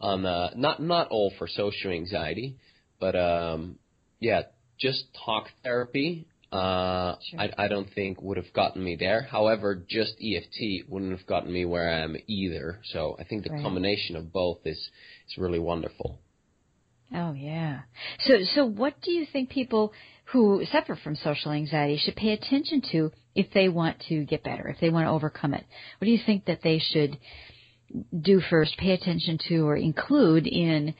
[0.00, 2.56] on uh, not not all for social anxiety,
[2.98, 3.78] but um,
[4.18, 4.42] yeah,
[4.78, 6.26] just talk therapy.
[6.52, 7.40] Uh, sure.
[7.40, 9.22] I, I don't think would have gotten me there.
[9.22, 12.80] However, just EFT wouldn't have gotten me where I am either.
[12.92, 13.62] So I think the right.
[13.62, 16.18] combination of both is is really wonderful.
[17.14, 17.80] Oh yeah.
[18.20, 19.92] So so what do you think people
[20.26, 24.68] who suffer from social anxiety should pay attention to if they want to get better,
[24.68, 25.64] if they want to overcome it?
[25.98, 27.16] What do you think that they should
[28.18, 30.94] do first, pay attention to, or include in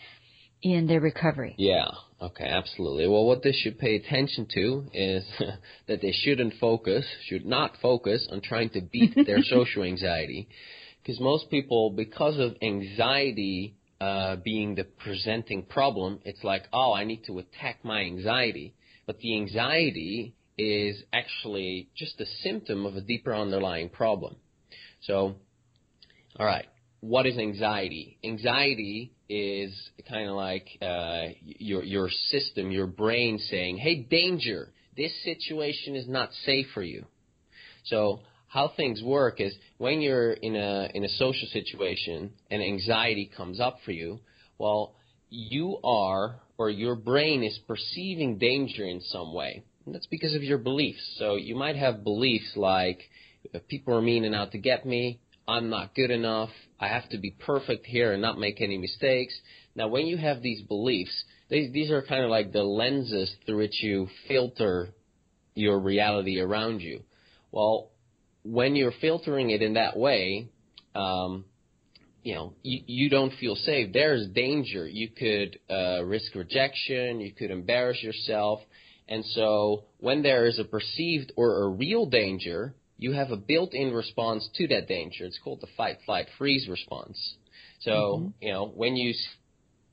[0.63, 1.55] in their recovery?
[1.57, 1.87] Yeah.
[2.21, 2.45] Okay.
[2.45, 3.09] Absolutely.
[3.09, 5.25] Well, what they should pay attention to is
[5.89, 10.49] that they shouldn't focus, should not focus on trying to beat their social anxiety,
[11.03, 17.05] because most people, because of anxiety uh, being the presenting problem, it's like, oh, I
[17.05, 18.75] need to attack my anxiety,
[19.07, 24.37] but the anxiety is actually just a symptom of a deeper underlying problem.
[25.03, 25.37] So
[26.39, 26.67] All right.
[27.01, 28.19] What is anxiety?
[28.23, 29.73] Anxiety is
[30.09, 34.73] kind of like uh, your your system, your brain saying, "Hey, danger!
[34.97, 37.07] This situation is not safe for you."
[37.85, 43.31] So how things work is when you're in a in a social situation and anxiety
[43.35, 44.21] comes up for you,
[44.59, 44.95] well,
[45.31, 49.63] you are or your brain is perceiving danger in some way.
[49.87, 51.01] And that's because of your beliefs.
[51.19, 53.01] So you might have beliefs like
[53.69, 55.21] people are mean and out to get me,
[55.51, 59.39] I'm not good enough, I have to be perfect here and not make any mistakes.
[59.75, 63.59] Now, when you have these beliefs, they, these are kind of like the lenses through
[63.59, 64.91] which you filter
[65.55, 67.03] your reality around you.
[67.51, 67.91] Well,
[68.45, 70.49] when you're filtering it in that way,
[70.95, 71.45] um,
[72.23, 73.93] you know, you, you don't feel safe.
[73.93, 74.87] There's danger.
[74.87, 77.21] You could uh, risk rejection.
[77.21, 78.61] You could embarrass yourself.
[79.09, 83.93] And so when there is a perceived or a real danger, you have a built-in
[83.93, 85.25] response to that danger.
[85.25, 87.19] It's called the fight, flight, freeze response.
[87.81, 88.29] So, mm-hmm.
[88.43, 89.15] you know, when you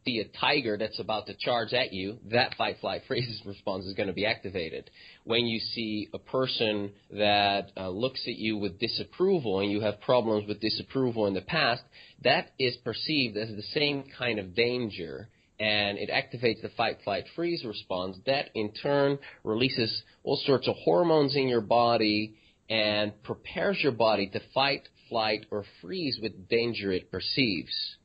[0.06, 3.94] see a tiger that's about to charge at you, that fight, flight, freeze response is
[3.94, 4.92] going to be activated.
[5.24, 10.02] When you see a person that uh, looks at you with disapproval and you have
[10.02, 11.84] problems with disapproval in the past,
[12.26, 15.30] that is perceived as the same kind of danger
[15.62, 18.18] and it activates the fight, flight, freeze response.
[18.26, 22.36] That in turn releases all sorts of hormones in your body
[22.70, 27.98] and prepares your body to fight, flight, or freeze with danger it perceives.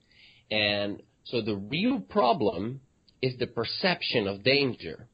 [0.50, 2.80] And so the real problem
[3.20, 5.08] is the perception of danger.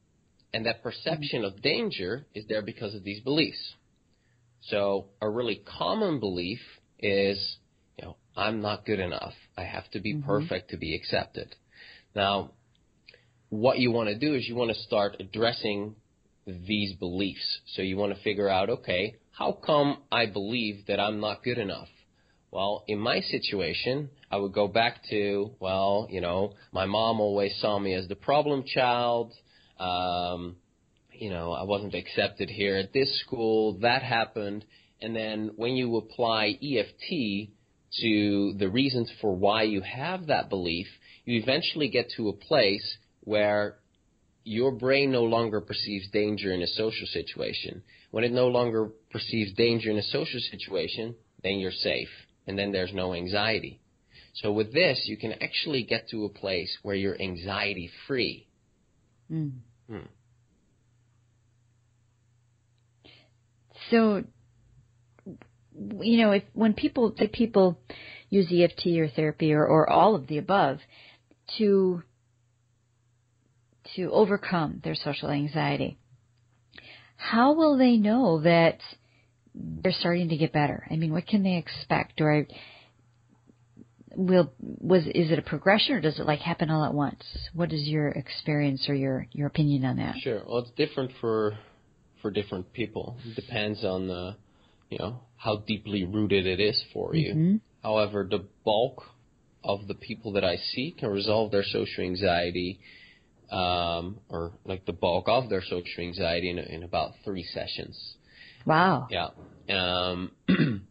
[0.53, 3.74] And that perception of danger is there because of these beliefs.
[4.62, 6.61] So a really common belief
[6.99, 7.59] is,
[7.99, 9.34] you know, I'm not good enough.
[9.57, 10.26] I have to be mm-hmm.
[10.26, 11.55] perfect to be accepted.
[12.14, 12.53] Now,
[13.51, 15.94] what you want to do is you want to start addressing
[16.46, 17.61] these beliefs.
[17.74, 21.59] So you want to figure out, okay, how come I believe that I'm not good
[21.59, 21.86] enough?
[22.51, 27.57] Well, in my situation, I would go back to, well, you know, my mom always
[27.61, 29.32] saw me as the problem child.
[29.78, 30.57] Um,
[31.12, 33.78] you know, I wasn't accepted here at this school.
[33.80, 34.64] That happened.
[35.01, 37.51] And then when you apply EFT
[38.01, 40.89] to the reasons for why you have that belief,
[41.24, 43.76] you eventually get to a place where
[44.49, 47.82] your brain no longer perceives danger in a social situation.
[48.11, 52.09] When it no longer perceives danger in a social situation, then you're safe
[52.46, 53.78] and then there's no anxiety.
[54.32, 58.46] So with this, you can actually get to a place where you're anxiety free.
[59.30, 59.53] Mm.
[59.90, 59.99] Hmm.
[63.90, 64.24] So,
[66.01, 67.78] you know, if when people the people
[68.30, 70.78] use EFT or therapy or, or all of the above
[71.59, 72.03] to
[73.97, 75.99] to overcome their social anxiety,
[77.16, 78.78] how will they know that
[79.55, 80.86] they're starting to get better?
[80.91, 82.20] I mean, what can they expect?
[82.20, 82.47] Or
[84.16, 87.22] will was is it a progression or does it like happen all at once?
[87.55, 90.16] What is your experience or your your opinion on that?
[90.20, 90.43] Sure.
[90.47, 91.59] Well, it's different for
[92.22, 93.16] for different people.
[93.24, 94.36] It depends on the
[94.91, 97.32] you know how deeply rooted it is for you.
[97.32, 97.57] Mm-hmm.
[97.82, 99.05] However, the bulk
[99.62, 102.80] of the people that I see can resolve their social anxiety,
[103.51, 108.16] um, or like the bulk of their social anxiety in, in about three sessions.
[108.66, 109.09] Wow.
[109.11, 109.28] Yeah.
[109.70, 110.32] Um,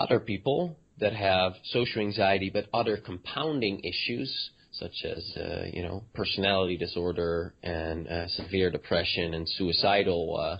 [0.00, 6.04] other people that have social anxiety but other compounding issues such as uh, you know
[6.14, 10.56] personality disorder and uh, severe depression and suicidal uh,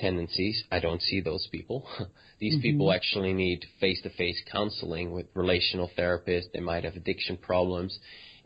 [0.00, 0.64] tendencies.
[0.72, 1.86] I don't see those people.
[2.40, 2.62] These mm-hmm.
[2.62, 6.50] people actually need face-to-face counseling with relational therapists.
[6.52, 7.96] They might have addiction problems,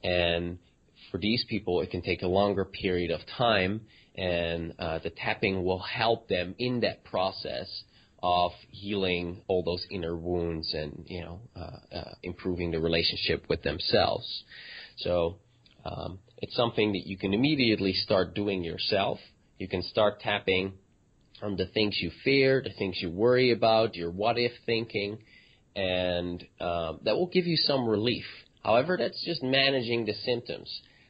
[0.05, 0.59] and
[1.11, 3.83] for these people, it can take a longer period of time,
[4.17, 7.85] and uh, the tapping will help them in that process
[8.23, 13.63] of healing all those inner wounds and you know uh, uh, improving the relationship with
[13.63, 14.45] themselves.
[14.99, 15.37] So
[15.85, 19.19] um, it's something that you can immediately start doing yourself.
[19.59, 20.73] You can start tapping
[21.43, 25.19] on the things you fear, the things you worry about, your what if thinking,
[25.77, 28.25] and um, that will give you some relief.
[28.65, 30.69] However, that's just managing the symptoms.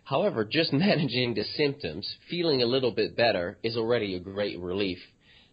[0.09, 4.99] However, just managing the symptoms, feeling a little bit better, is already a great relief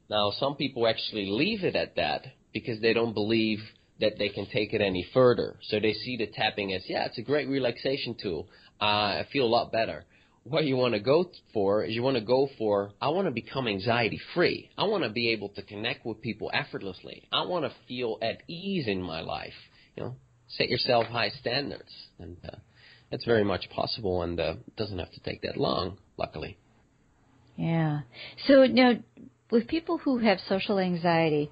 [0.09, 3.59] now, some people actually leave it at that because they don't believe
[3.99, 5.57] that they can take it any further.
[5.63, 8.47] So they see the tapping as, yeah, it's a great relaxation tool.
[8.79, 10.05] Uh, I feel a lot better.
[10.43, 13.31] What you want to go for is you want to go for, I want to
[13.31, 14.69] become anxiety free.
[14.77, 17.23] I want to be able to connect with people effortlessly.
[17.31, 19.53] I want to feel at ease in my life.
[19.95, 20.15] You know,
[20.49, 21.89] set yourself high standards.
[22.19, 22.57] And uh,
[23.11, 26.57] that's very much possible and uh, doesn't have to take that long, luckily.
[27.55, 28.01] Yeah.
[28.47, 28.93] So now,
[29.51, 31.51] with people who have social anxiety,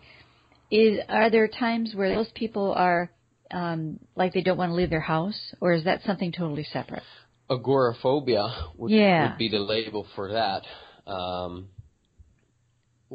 [0.72, 3.12] is are there times where those people are
[3.52, 7.04] um, like they don't want to leave their house, or is that something totally separate?
[7.50, 8.48] Agoraphobia
[8.78, 9.30] would, Yeah.
[9.30, 10.64] would be the label for that.
[11.06, 11.70] Um,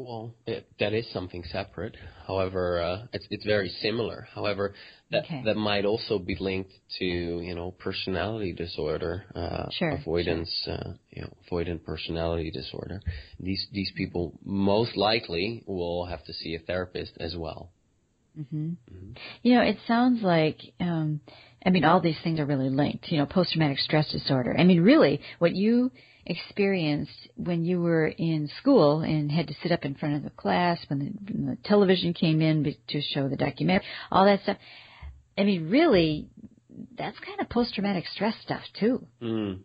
[0.05, 1.95] well, it, that is something separate.
[2.27, 4.27] However, uh, it's it's very similar.
[4.33, 4.73] However,
[5.11, 5.41] that Okay.
[5.45, 11.21] that might also be linked to you know personality disorder, uh, Sure, avoidance, uh, you
[11.23, 13.01] know, avoidant personality disorder.
[13.39, 17.71] These these people most likely will have to see a therapist as well.
[18.37, 21.19] mhm mhm You know, it sounds like, um,
[21.65, 23.11] I mean, all these things are really linked.
[23.11, 24.55] You know, post traumatic stress disorder.
[24.57, 25.91] I mean, really, what you
[26.25, 30.29] experienced when you were in school and had to sit up in front of the
[30.29, 34.57] class when the, when the television came in to show the documentary, all that stuff.
[35.37, 36.27] I mean, really,
[36.97, 39.05] that's kind of post traumatic stress stuff too.
[39.21, 39.59] Mm.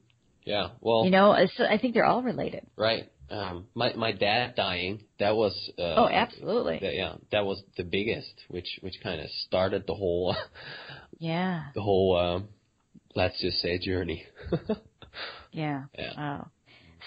[0.45, 0.69] Yeah.
[0.81, 2.67] Well, You know, so I think they're all related.
[2.77, 3.11] Right.
[3.31, 5.03] Um, my my dad dying.
[5.19, 5.55] That was.
[5.79, 6.79] Uh, Oh, absolutely.
[6.81, 10.37] that- yeah, that was the biggest, which which kind of started the whole
[11.19, 12.49] Yeah, the whole um,
[13.17, 14.25] let's just say journey.
[15.53, 15.85] yeah.
[15.99, 16.11] Yeah.
[16.17, 16.51] Wow.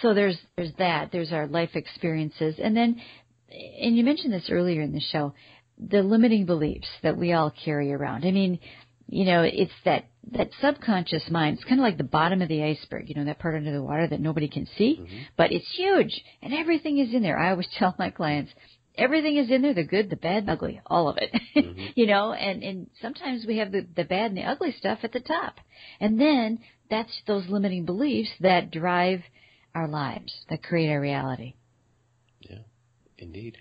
[0.01, 1.11] So there's there's that.
[1.11, 3.01] There's our life experiences, and then,
[3.49, 5.33] and you mentioned this earlier in the show,
[5.77, 8.25] the limiting beliefs that we all carry around.
[8.25, 8.59] I mean,
[9.07, 11.57] you know, it's that that subconscious mind.
[11.57, 13.09] It's kind of like the bottom of the iceberg.
[13.09, 15.17] You know, that part under the water that nobody can see, mm-hmm.
[15.35, 17.39] but it's huge, and everything is in there.
[17.39, 18.51] I always tell my clients.
[18.97, 21.31] Everything is in there, the good, the bad, the ugly, all of it.
[21.57, 21.85] Mm-hmm.
[21.95, 25.11] you know, and, and sometimes we have the, the bad and the ugly stuff at
[25.11, 25.55] the top.
[25.99, 29.21] And then that's those limiting beliefs that drive
[29.75, 31.53] our lives, that create our reality.
[32.41, 32.59] yeah,
[33.17, 33.57] indeed.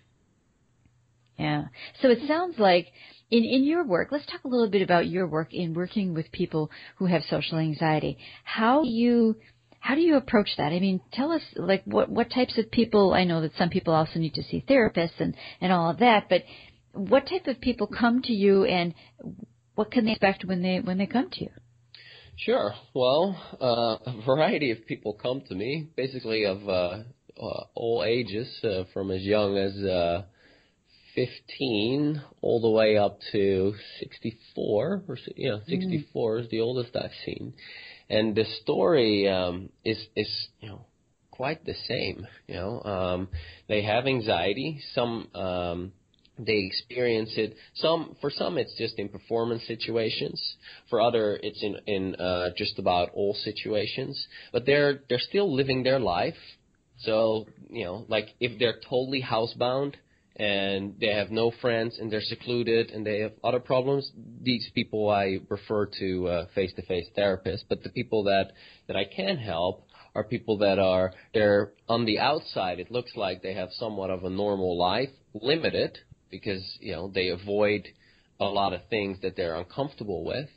[1.38, 1.64] Yeah.
[2.00, 2.88] So it sounds like
[3.30, 6.32] in, in your work, let's talk a little bit about your work in working with
[6.32, 8.18] people who have social anxiety.
[8.44, 9.36] How do you
[9.80, 10.72] how do you approach that?
[10.72, 13.94] I mean, tell us like what what types of people I know that some people
[13.94, 16.42] also need to see therapists and, and all of that, but
[16.92, 18.94] what type of people come to you and
[19.74, 21.50] what can they expect when they when they come to you?
[22.38, 22.74] Sure.
[22.94, 27.02] Well, uh, a variety of people come to me, basically of uh,
[27.40, 30.22] uh, all ages, uh, from as young as uh,
[31.14, 35.02] 15 all the way up to 64.
[35.08, 37.54] Or, si- yeah, 64 is the oldest I've seen,
[38.10, 40.84] and the story um, is is you know
[41.30, 42.26] quite the same.
[42.46, 43.28] You know, um,
[43.66, 44.80] they have anxiety.
[44.94, 45.92] Some um,
[46.38, 47.56] they experience it.
[47.74, 50.56] Some for some it's just in performance situations.
[50.90, 54.26] For other it's in in uh, just about all situations.
[54.52, 56.36] But they're they're still living their life.
[56.98, 59.94] So you know, like if they're totally housebound
[60.36, 64.10] and they have no friends and they're secluded and they have other problems,
[64.42, 67.64] these people I refer to uh, face-to-face therapists.
[67.68, 68.52] But the people that
[68.88, 72.80] that I can help are people that are they're on the outside.
[72.80, 75.98] It looks like they have somewhat of a normal life, limited
[76.30, 77.88] because you know they avoid
[78.40, 80.48] a lot of things that they're uncomfortable with,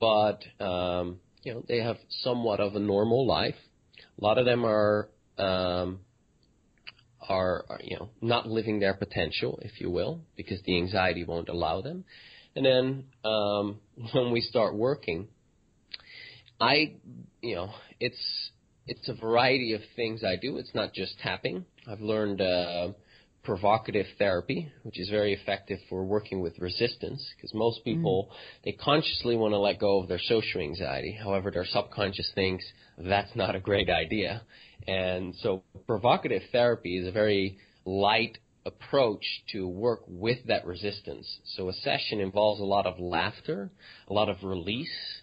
[0.00, 3.54] but um, you know they have somewhat of a normal life.
[4.20, 5.08] A lot of them are
[5.38, 6.00] um,
[7.28, 11.48] are, are you know not living their potential, if you will, because the anxiety won't
[11.48, 12.04] allow them.
[12.56, 13.78] And then um,
[14.12, 15.28] when we start working,
[16.60, 16.94] I
[17.40, 17.70] you know
[18.00, 18.50] it's
[18.86, 20.56] it's a variety of things I do.
[20.56, 21.66] It's not just tapping.
[21.86, 22.88] I've learned uh,
[23.48, 27.84] provocative therapy, which is very effective for working with resistance, because most mm.
[27.84, 28.30] people
[28.62, 31.18] they consciously want to let go of their social anxiety.
[31.24, 32.62] However, their subconscious thinks
[32.98, 34.42] that's not a great idea,
[34.86, 38.36] and so provocative therapy is a very light
[38.66, 41.26] approach to work with that resistance.
[41.56, 43.70] So a session involves a lot of laughter,
[44.08, 45.22] a lot of release,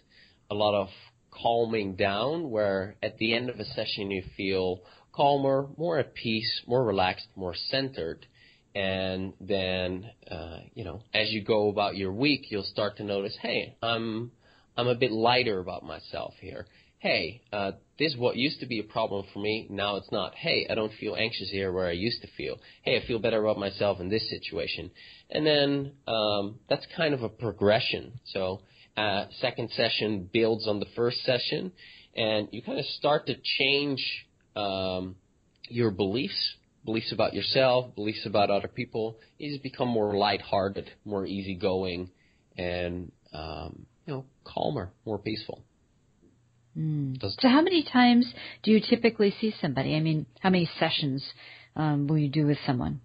[0.50, 0.88] a lot of
[1.30, 4.80] calming down where at the end of a session you feel
[5.16, 8.26] calmer, more at peace, more relaxed, more centered.
[8.74, 13.34] And then, uh, you know, as you go about your week, you'll start to notice,
[13.40, 14.30] hey, I'm,
[14.76, 16.66] I'm a bit lighter about myself here.
[16.98, 19.66] Hey, uh, this is what used to be a problem for me.
[19.70, 20.34] Now it's not.
[20.34, 22.58] Hey, I don't feel anxious here where I used to feel.
[22.82, 24.90] Hey, I feel better about myself in this situation.
[25.30, 28.20] And then, um, that's kind of a progression.
[28.26, 28.60] So,
[28.96, 31.72] uh, second session builds on the first session,
[32.14, 34.02] and you kind of start to change
[34.56, 35.16] um,
[35.68, 36.54] your beliefs,
[36.84, 39.18] beliefs about yourself, beliefs about other people.
[39.38, 42.10] You just become more lighthearted, more easygoing,
[42.56, 45.62] and um, you know, calmer, more peaceful.
[46.74, 48.32] Does- So how many times
[48.62, 49.94] do you typically see somebody?
[49.96, 51.24] I mean, how many sessions
[51.74, 53.00] um, will you do with someone?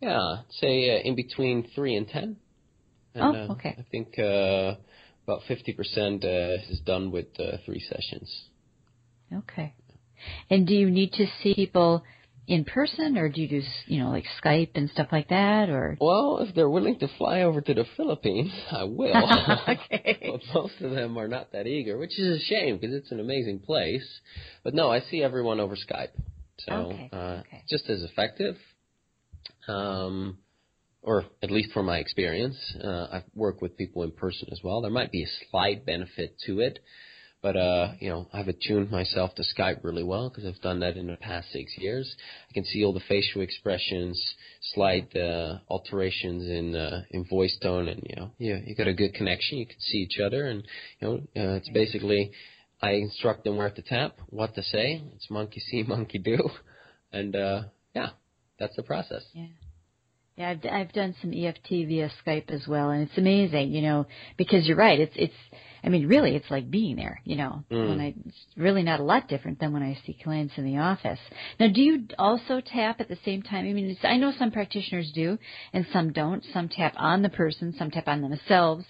[0.00, 2.36] Yeah, say uh, in between three and ten.
[3.14, 3.76] And, Oh, uh, okay.
[3.78, 4.74] I think uh,
[5.26, 8.48] about fifty percent uh, is done with uh, three sessions.
[9.32, 9.74] Okay.
[10.50, 12.04] And do you need to see people
[12.46, 15.96] in person, or do you do you know like Skype and stuff like that, or?
[16.00, 19.58] Well, if they're willing to fly over to the Philippines, I will.
[19.68, 20.18] okay.
[20.30, 23.20] but most of them are not that eager, which is a shame because it's an
[23.20, 24.06] amazing place.
[24.62, 26.10] But no, I see everyone over Skype,
[26.58, 27.62] so Okay, uh, okay.
[27.70, 28.56] just as effective.
[29.66, 30.38] Um,
[31.04, 34.80] or at least from my experience, uh, I've worked with people in person as well.
[34.80, 36.78] There might be a slight benefit to it,
[37.44, 40.96] but uh, you know, I've attuned myself to Skype really well because I've done that
[40.96, 42.16] in the past six years.
[42.48, 44.18] I can see all the facial expressions,
[44.72, 48.94] slight uh, alterations in uh, in voice tone, and you know, yeah, you got a
[48.94, 49.58] good connection.
[49.58, 50.66] You can see each other, and
[51.00, 52.32] you know, uh, it's basically
[52.80, 55.02] I instruct them where to tap, what to say.
[55.14, 56.48] It's monkey see, monkey do,
[57.12, 57.62] and uh,
[57.94, 58.08] yeah,
[58.58, 59.22] that's the process.
[59.34, 59.48] Yeah.
[60.36, 64.06] Yeah, I've I've done some EFT via Skype as well, and it's amazing, you know,
[64.36, 64.98] because you're right.
[64.98, 65.34] It's it's,
[65.84, 67.62] I mean, really, it's like being there, you know.
[67.70, 67.88] Mm.
[67.88, 70.78] When I, it's really not a lot different than when I see clients in the
[70.78, 71.18] office.
[71.60, 73.66] Now, do you also tap at the same time?
[73.66, 75.38] I mean, it's, I know some practitioners do,
[75.74, 76.42] and some don't.
[76.54, 78.84] Some tap on the person, some tap on themselves.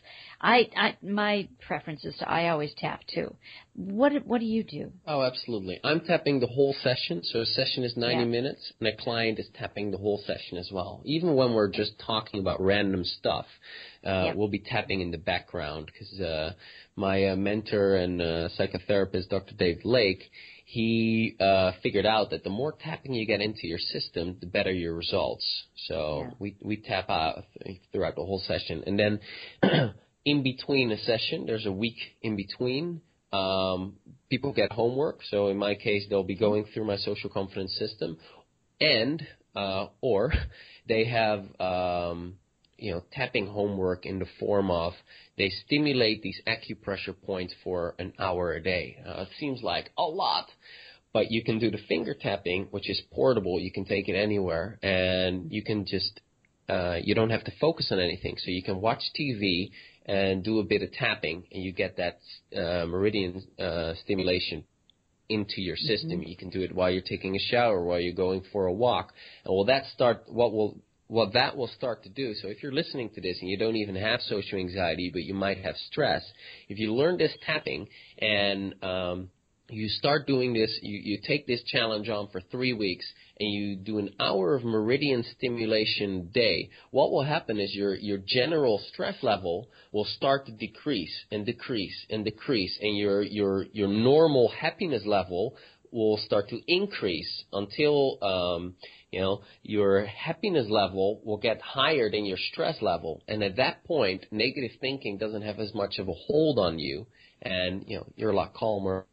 [0.45, 3.34] I, I my preference is to I always tap too.
[3.74, 4.92] What what do you do?
[5.07, 5.80] Oh, absolutely.
[5.82, 7.22] I'm tapping the whole session.
[7.24, 8.24] So a session is 90 Yeah.
[8.26, 11.01] minutes, and a client is tapping the whole session as well.
[11.07, 13.47] Even when we're just talking about random stuff,
[14.05, 14.36] uh, Yep.
[14.36, 16.53] we'll be tapping in the background because uh,
[16.95, 19.55] my uh, mentor and uh, psychotherapist, Dr.
[19.55, 20.30] Dave Lake,
[20.66, 24.72] he uh, figured out that the more tapping you get into your system, the better
[24.72, 25.45] your results.
[25.86, 26.30] So Yeah.
[26.38, 27.45] we we tap out
[27.92, 29.20] throughout the whole session, and then
[30.25, 33.01] in between a session, there's a week in between.
[33.33, 33.97] Um,
[34.31, 38.16] people get homework, so in my case, they'll be going through my social confidence system,
[38.81, 40.33] and uh, or
[40.89, 42.35] they have um,
[42.79, 44.93] you know tapping homework in the form of
[45.37, 48.99] they stimulate these acupressure points for an hour a day.
[49.07, 50.47] Uh, it seems like a lot,
[51.12, 53.59] but you can do the finger tapping, which is portable.
[53.59, 56.20] You can take it anywhere, and you can just
[56.68, 58.37] uh, you don't have to focus on anything.
[58.39, 59.70] So you can watch TV
[60.07, 62.20] and do a bit of tapping, and you get that
[62.57, 64.64] uh, meridian uh, stimulation
[65.28, 66.22] into your system.
[66.22, 69.12] You can do it while you're taking a shower, while you're going for a walk,
[69.44, 70.24] and will that start?
[70.28, 72.34] What will what that will start to do?
[72.34, 75.34] So if you're listening to this and you don't even have social anxiety, but you
[75.34, 76.24] might have stress,
[76.68, 77.88] if you learn this tapping
[78.18, 79.30] and um,
[79.69, 83.07] you start doing this, you, you take this challenge on for three weeks,
[83.41, 88.19] and you do an hour of meridian stimulation day, what will happen is your, your
[88.27, 93.89] general stress level will start to decrease and decrease and decrease, and your, your, your
[93.89, 95.57] normal happiness level
[95.95, 98.75] will start to increase until um,
[99.12, 103.85] you know your happiness level will get higher than your stress level, and at that
[103.85, 107.07] point, negative thinking doesn't have as much of a hold on you,
[107.41, 109.07] and you know you're a lot calmer,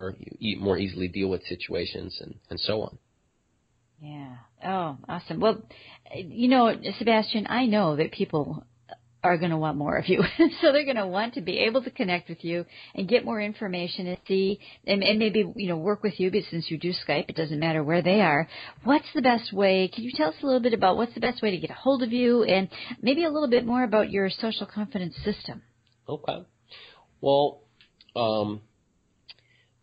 [0.00, 2.98] or you more easily deal with situations, and and so on.
[4.00, 4.36] Yeah.
[4.64, 5.40] Oh, awesome.
[5.40, 5.62] Well,
[6.14, 8.64] you know, Sebastiaan, I know that people
[9.22, 10.22] are going to want more of you.
[10.60, 13.40] so they're going to want to be able to connect with you and get more
[13.40, 16.30] information and see and, and maybe, you know, work with you.
[16.30, 18.48] But since you do Skype, it doesn't matter where they are.
[18.84, 19.90] What's the best way?
[19.94, 21.74] Can you tell us a little bit about what's the best way to get a
[21.74, 22.68] hold of you and
[23.02, 25.62] maybe a little bit more about your social confidence system?
[26.08, 26.44] Okay.
[27.20, 27.60] Well,
[28.16, 28.62] um,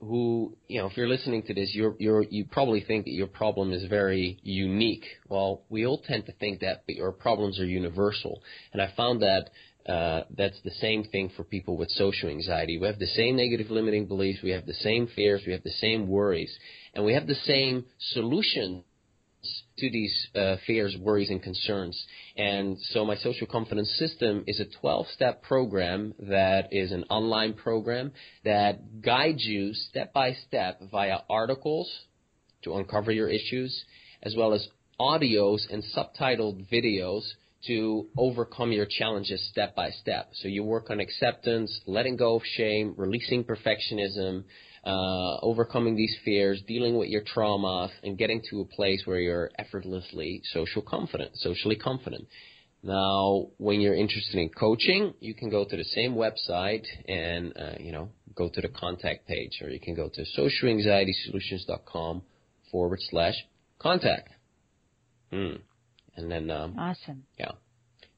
[0.00, 3.26] who, you know, if you're listening to this, you're, you're, you probably think that your
[3.26, 5.06] problem is very unique.
[5.28, 8.42] Well, we all tend to think that, but your problems are universal.
[8.74, 9.48] And I found that
[9.88, 12.78] uh, that's the same thing for people with social anxiety.
[12.78, 15.70] We have the same negative limiting beliefs, we have the same fears, we have the
[15.70, 16.56] same worries,
[16.94, 18.84] and we have the same solutions
[19.78, 22.04] to these uh, fears, worries, and concerns.
[22.36, 28.12] And so my social confidence system is a 12-step program that is an online program
[28.44, 31.88] that guides you step by step via articles
[32.62, 33.84] to uncover your issues,
[34.22, 34.66] as well as
[34.98, 37.22] audios and subtitled videos
[37.66, 40.30] to overcome your challenges step by step.
[40.34, 44.44] So you work on acceptance, letting go of shame, releasing perfectionism,
[44.84, 49.50] uh, overcoming these fears, dealing with your traumas, and getting to a place where you're
[49.58, 52.26] effortlessly social confident, socially confident.
[52.82, 57.74] Now, when you're interested in coaching, you can go to the same website and uh,
[57.80, 62.22] you know go to the contact page, or you can go to socialanxietysolutions.com
[62.70, 63.34] forward slash
[63.80, 64.28] contact.
[65.32, 65.56] Hmm.
[66.16, 67.24] And then um, awesome.
[67.38, 67.52] Yeah.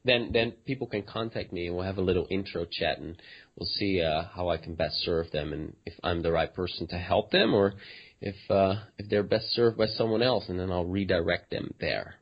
[0.05, 3.20] Then then people can contact me and we'll have a little intro chat and
[3.57, 6.86] we'll see uh, how I can best serve them and if I'm the right person
[6.88, 7.74] to help them or
[8.20, 12.14] if uh, if they're best served by someone else and then I'll redirect them there.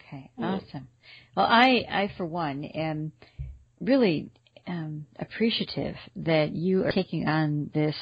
[0.00, 0.88] Okay, awesome.
[1.36, 3.12] Well, I I for one am
[3.80, 4.30] really
[4.66, 7.96] um, appreciative that you are taking on this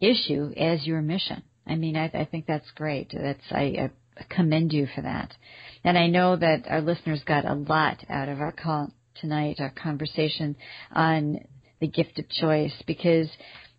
[0.00, 1.42] issue as your mission.
[1.66, 3.12] I mean, I, I think that's great.
[3.12, 3.90] That's I, I
[4.28, 5.32] commend you for that.
[5.84, 9.70] And I know that our listeners got a lot out of our call tonight, our
[9.70, 10.56] conversation
[10.92, 11.40] on
[11.80, 13.28] the gift of choice, because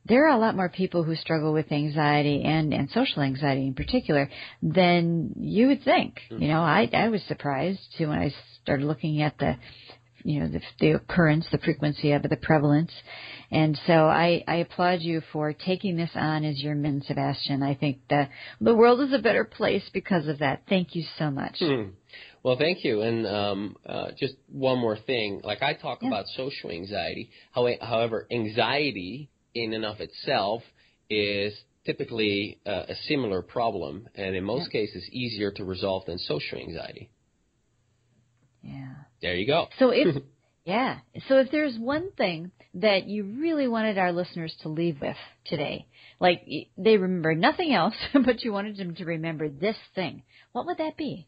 [0.05, 3.73] there are a lot more people who struggle with anxiety and, and social anxiety in
[3.73, 4.29] particular
[4.61, 6.19] than you would think.
[6.29, 9.55] You know, I, I was surprised too when I started looking at the
[10.25, 12.91] you know the, the occurrence, the frequency of it, the prevalence.
[13.53, 17.61] And so I, I applaud you for taking this on as your min, Sebastiaan.
[17.61, 18.27] I think the
[18.59, 20.63] the world is a better place because of that.
[20.67, 21.57] Thank you so much.
[21.59, 21.89] Hmm.
[22.41, 23.01] Well, thank you.
[23.01, 25.41] And um, uh, just one more thing.
[25.43, 26.07] Like I talk yeah.
[26.07, 27.29] about social anxiety.
[27.51, 30.63] However, anxiety in and of itself
[31.09, 31.53] is
[31.85, 34.81] typically uh, a similar problem, and in most yeah.
[34.81, 37.11] cases, easier to resolve than social anxiety.
[38.63, 38.93] Yeah.
[39.21, 39.67] There you go.
[39.77, 40.23] So if
[40.65, 45.17] yeah, so if there's one thing that you really wanted our listeners to leave with
[45.45, 45.85] today,
[46.19, 46.45] like
[46.77, 47.95] they remember nothing else,
[48.25, 51.27] but you wanted them to remember this thing, what would that be?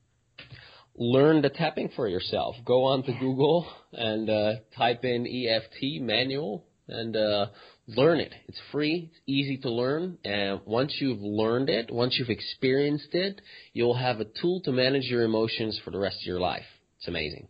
[0.98, 2.56] Learn the tapping for yourself.
[2.64, 3.20] Go on to yeah.
[3.20, 7.48] Google and uh, type in EFT manual and uh,
[7.88, 8.34] learn it.
[8.48, 13.42] It's free, it's easy to learn, and once you've learned it, once you've experienced it,
[13.74, 16.66] you'll have a tool to manage your emotions for the rest of your life.
[17.00, 17.48] It's amazing.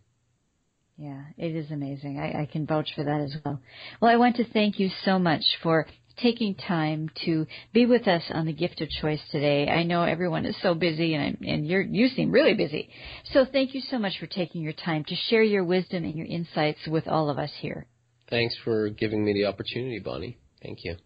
[0.98, 2.18] Yeah, it is amazing.
[2.18, 3.60] I, I can vouch for that as well.
[4.00, 5.86] Well, I want to thank you so much for
[6.16, 9.68] taking time to be with us on the gift of choice today.
[9.68, 12.88] I know everyone is so busy and, and you you seem really busy.
[13.32, 16.26] So thank you so much for taking your time to share your wisdom and your
[16.26, 17.86] insights with all of us here.
[18.30, 20.38] Thanks for giving me the opportunity, Bonnie.
[20.62, 20.96] Thank you.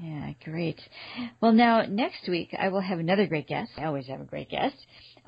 [0.00, 0.80] Yeah, great.
[1.40, 3.72] Well, now next week I will have another great guest.
[3.76, 4.76] I always have a great guest.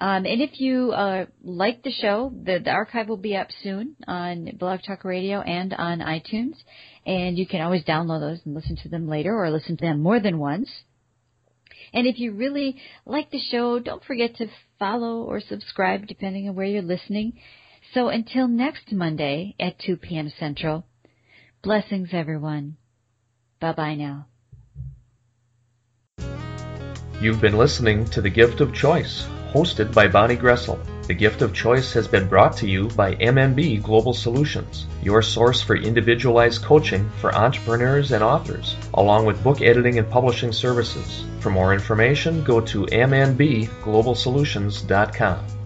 [0.00, 3.96] Um, and if you uh, like the show, the, the archive will be up soon
[4.08, 6.54] on Blog Talk Radio and on iTunes.
[7.04, 10.00] And you can always download those and listen to them later or listen to them
[10.00, 10.70] more than once.
[11.92, 14.46] And if you really like the show, don't forget to
[14.78, 17.34] follow or subscribe depending on where you're listening.
[17.92, 20.32] So until next Monday at 2 p.m.
[20.38, 20.86] Central,
[21.62, 22.76] blessings everyone.
[23.60, 24.28] Bye bye now.
[27.20, 30.78] You've been listening to The Gift of Choice hosted by Bonnie Groessl.
[31.06, 35.60] The gift of choice has been brought to you by MMB Global Solutions, your source
[35.60, 41.24] for individualized coaching for entrepreneurs and authors, along with book editing and publishing services.
[41.40, 45.59] For more information, go to mmbglobalsolutions.com.